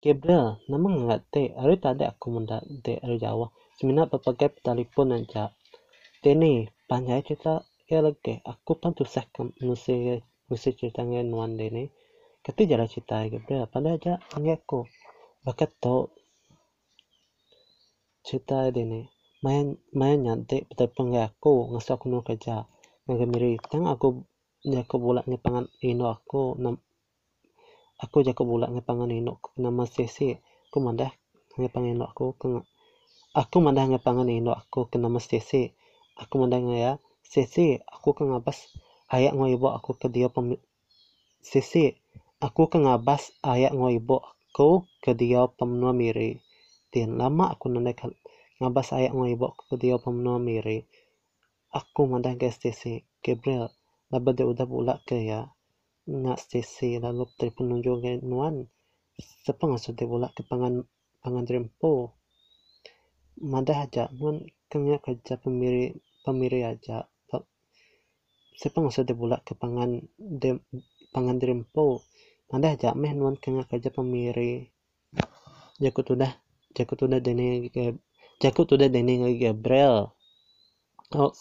Gabriel 0.05 0.61
nama 0.69 0.89
ngade 0.89 1.43
hari 1.57 1.77
tadi 1.81 2.05
aku 2.05 2.27
munda 2.29 2.61
te 2.85 3.01
hari 3.01 3.17
Jawa. 3.17 3.49
Semina 3.77 4.05
papakai 4.05 4.53
telepon 4.61 5.17
aja. 5.17 5.53
Teni 6.23 6.69
panjai 6.89 7.25
cerita 7.25 7.65
ya 7.89 8.05
lagi 8.05 8.39
aku 8.45 8.77
pan 8.77 8.93
tusah 8.93 9.25
ke 9.33 9.49
ngen 10.49 11.29
nuan 11.29 11.61
dene 11.61 11.93
kati 12.45 12.65
jara 12.65 12.89
cerita 12.89 13.21
Gabriel 13.29 13.69
pada 13.69 14.01
aja 14.01 14.17
aku. 14.33 14.89
Bakat 15.45 15.71
tau 15.81 16.09
cerita 18.25 18.73
dene 18.73 19.13
main 19.45 19.77
main 19.93 20.19
nyante 20.25 20.65
petepeng 20.69 21.13
aku. 21.21 21.73
Ngasa 21.77 22.01
aku 22.01 22.09
nu 22.09 22.25
kerja. 22.25 22.65
Ngaga 23.05 23.25
miri 23.29 23.61
tang 23.61 23.85
aku 23.85 24.25
aku 24.65 24.97
bulat 24.97 25.25
ngepangan 25.29 25.69
ino 25.85 26.09
aku. 26.09 26.57
Nam 26.57 26.81
aku 28.01 28.25
jako 28.25 28.43
bulat 28.49 28.73
ngepangan 28.73 29.13
ino 29.13 29.45
nama 29.61 29.85
sesi. 29.85 30.33
Aku 30.73 30.81
mandah 30.81 31.13
ngepangan 31.61 31.93
ino 31.93 32.05
aku. 32.09 32.33
Aku 33.37 33.57
mandah 33.61 33.85
ngepangan 33.85 34.29
ino 34.33 34.57
aku. 34.57 34.89
Ke 34.89 34.97
nama 34.97 35.21
sesi. 35.21 35.69
Aku 36.17 36.41
mandah 36.41 36.59
ya. 36.73 36.93
Sisi, 37.29 37.77
aku 37.85 38.17
ke 38.17 38.25
ngabas 38.25 38.73
ayak 39.09 39.33
ngo 39.37 39.47
ibu 39.49 39.69
aku 39.73 39.91
ke 40.01 40.07
dia 40.15 40.29
pem 40.29 40.47
Sisi, 41.49 41.97
aku 42.45 42.69
ke 42.69 42.77
ngabas 42.85 43.33
ayak 43.41 43.73
ngo 43.73 43.89
ibu 43.99 44.17
aku 44.21 44.85
ke 45.01 45.17
dia 45.17 45.49
pemnua 45.49 45.93
miri. 45.97 46.31
Tian 46.93 47.17
lama 47.21 47.45
aku 47.55 47.73
nanda 47.73 47.93
ngabas 48.61 48.89
ayak 48.93 49.13
ngo 49.17 49.25
ibu 49.35 49.45
aku 49.49 49.63
ke 49.71 49.77
dia 49.81 49.97
pemnua 49.97 50.37
miri. 50.37 50.85
Aku 51.73 52.05
mandah 52.11 52.37
ke 52.37 52.53
Sisi, 52.53 53.01
Gabriel, 53.25 53.73
laba 54.13 54.31
de 54.37 54.45
udah 54.45 54.67
pula 54.69 54.95
ke 55.09 55.17
ya. 55.25 55.49
Nggak 56.05 56.41
Sisi 56.45 57.01
lalu 57.01 57.25
dari 57.39 57.53
penunjuk 57.55 58.05
nuan. 58.29 58.69
Sepang 59.45 59.73
asu 59.73 59.97
de 59.97 60.05
pula 60.05 60.29
ke 60.37 60.45
pangan 60.45 60.85
pangan 61.25 61.45
rempo. 61.49 62.19
Mandah 63.41 63.89
aja 63.89 64.13
nuan 64.13 64.45
kenya 64.69 65.01
kerja 65.01 65.41
pemiri 65.41 65.97
pemiri 66.27 66.61
aja 66.67 67.09
sepang 68.61 68.91
de 68.91 69.15
bulak 69.15 69.47
ke 69.47 69.55
pangan 69.55 70.03
de 70.19 70.59
pangan 71.15 71.37
drempo 71.41 72.03
mandah 72.51 72.75
ja 72.83 72.91
meh 72.99 73.15
nuan 73.15 73.37
kenga 73.39 73.65
kerja 73.71 73.91
pemiri. 73.95 74.67
Jaku 75.79 76.01
tudah 76.03 76.33
jaku 76.75 76.95
tudah 76.99 77.23
dene 77.23 77.71
jaku 78.43 78.63
tudah 78.67 78.89
dene 78.91 79.15
Gabriel 79.39 80.11
oh 81.15 81.33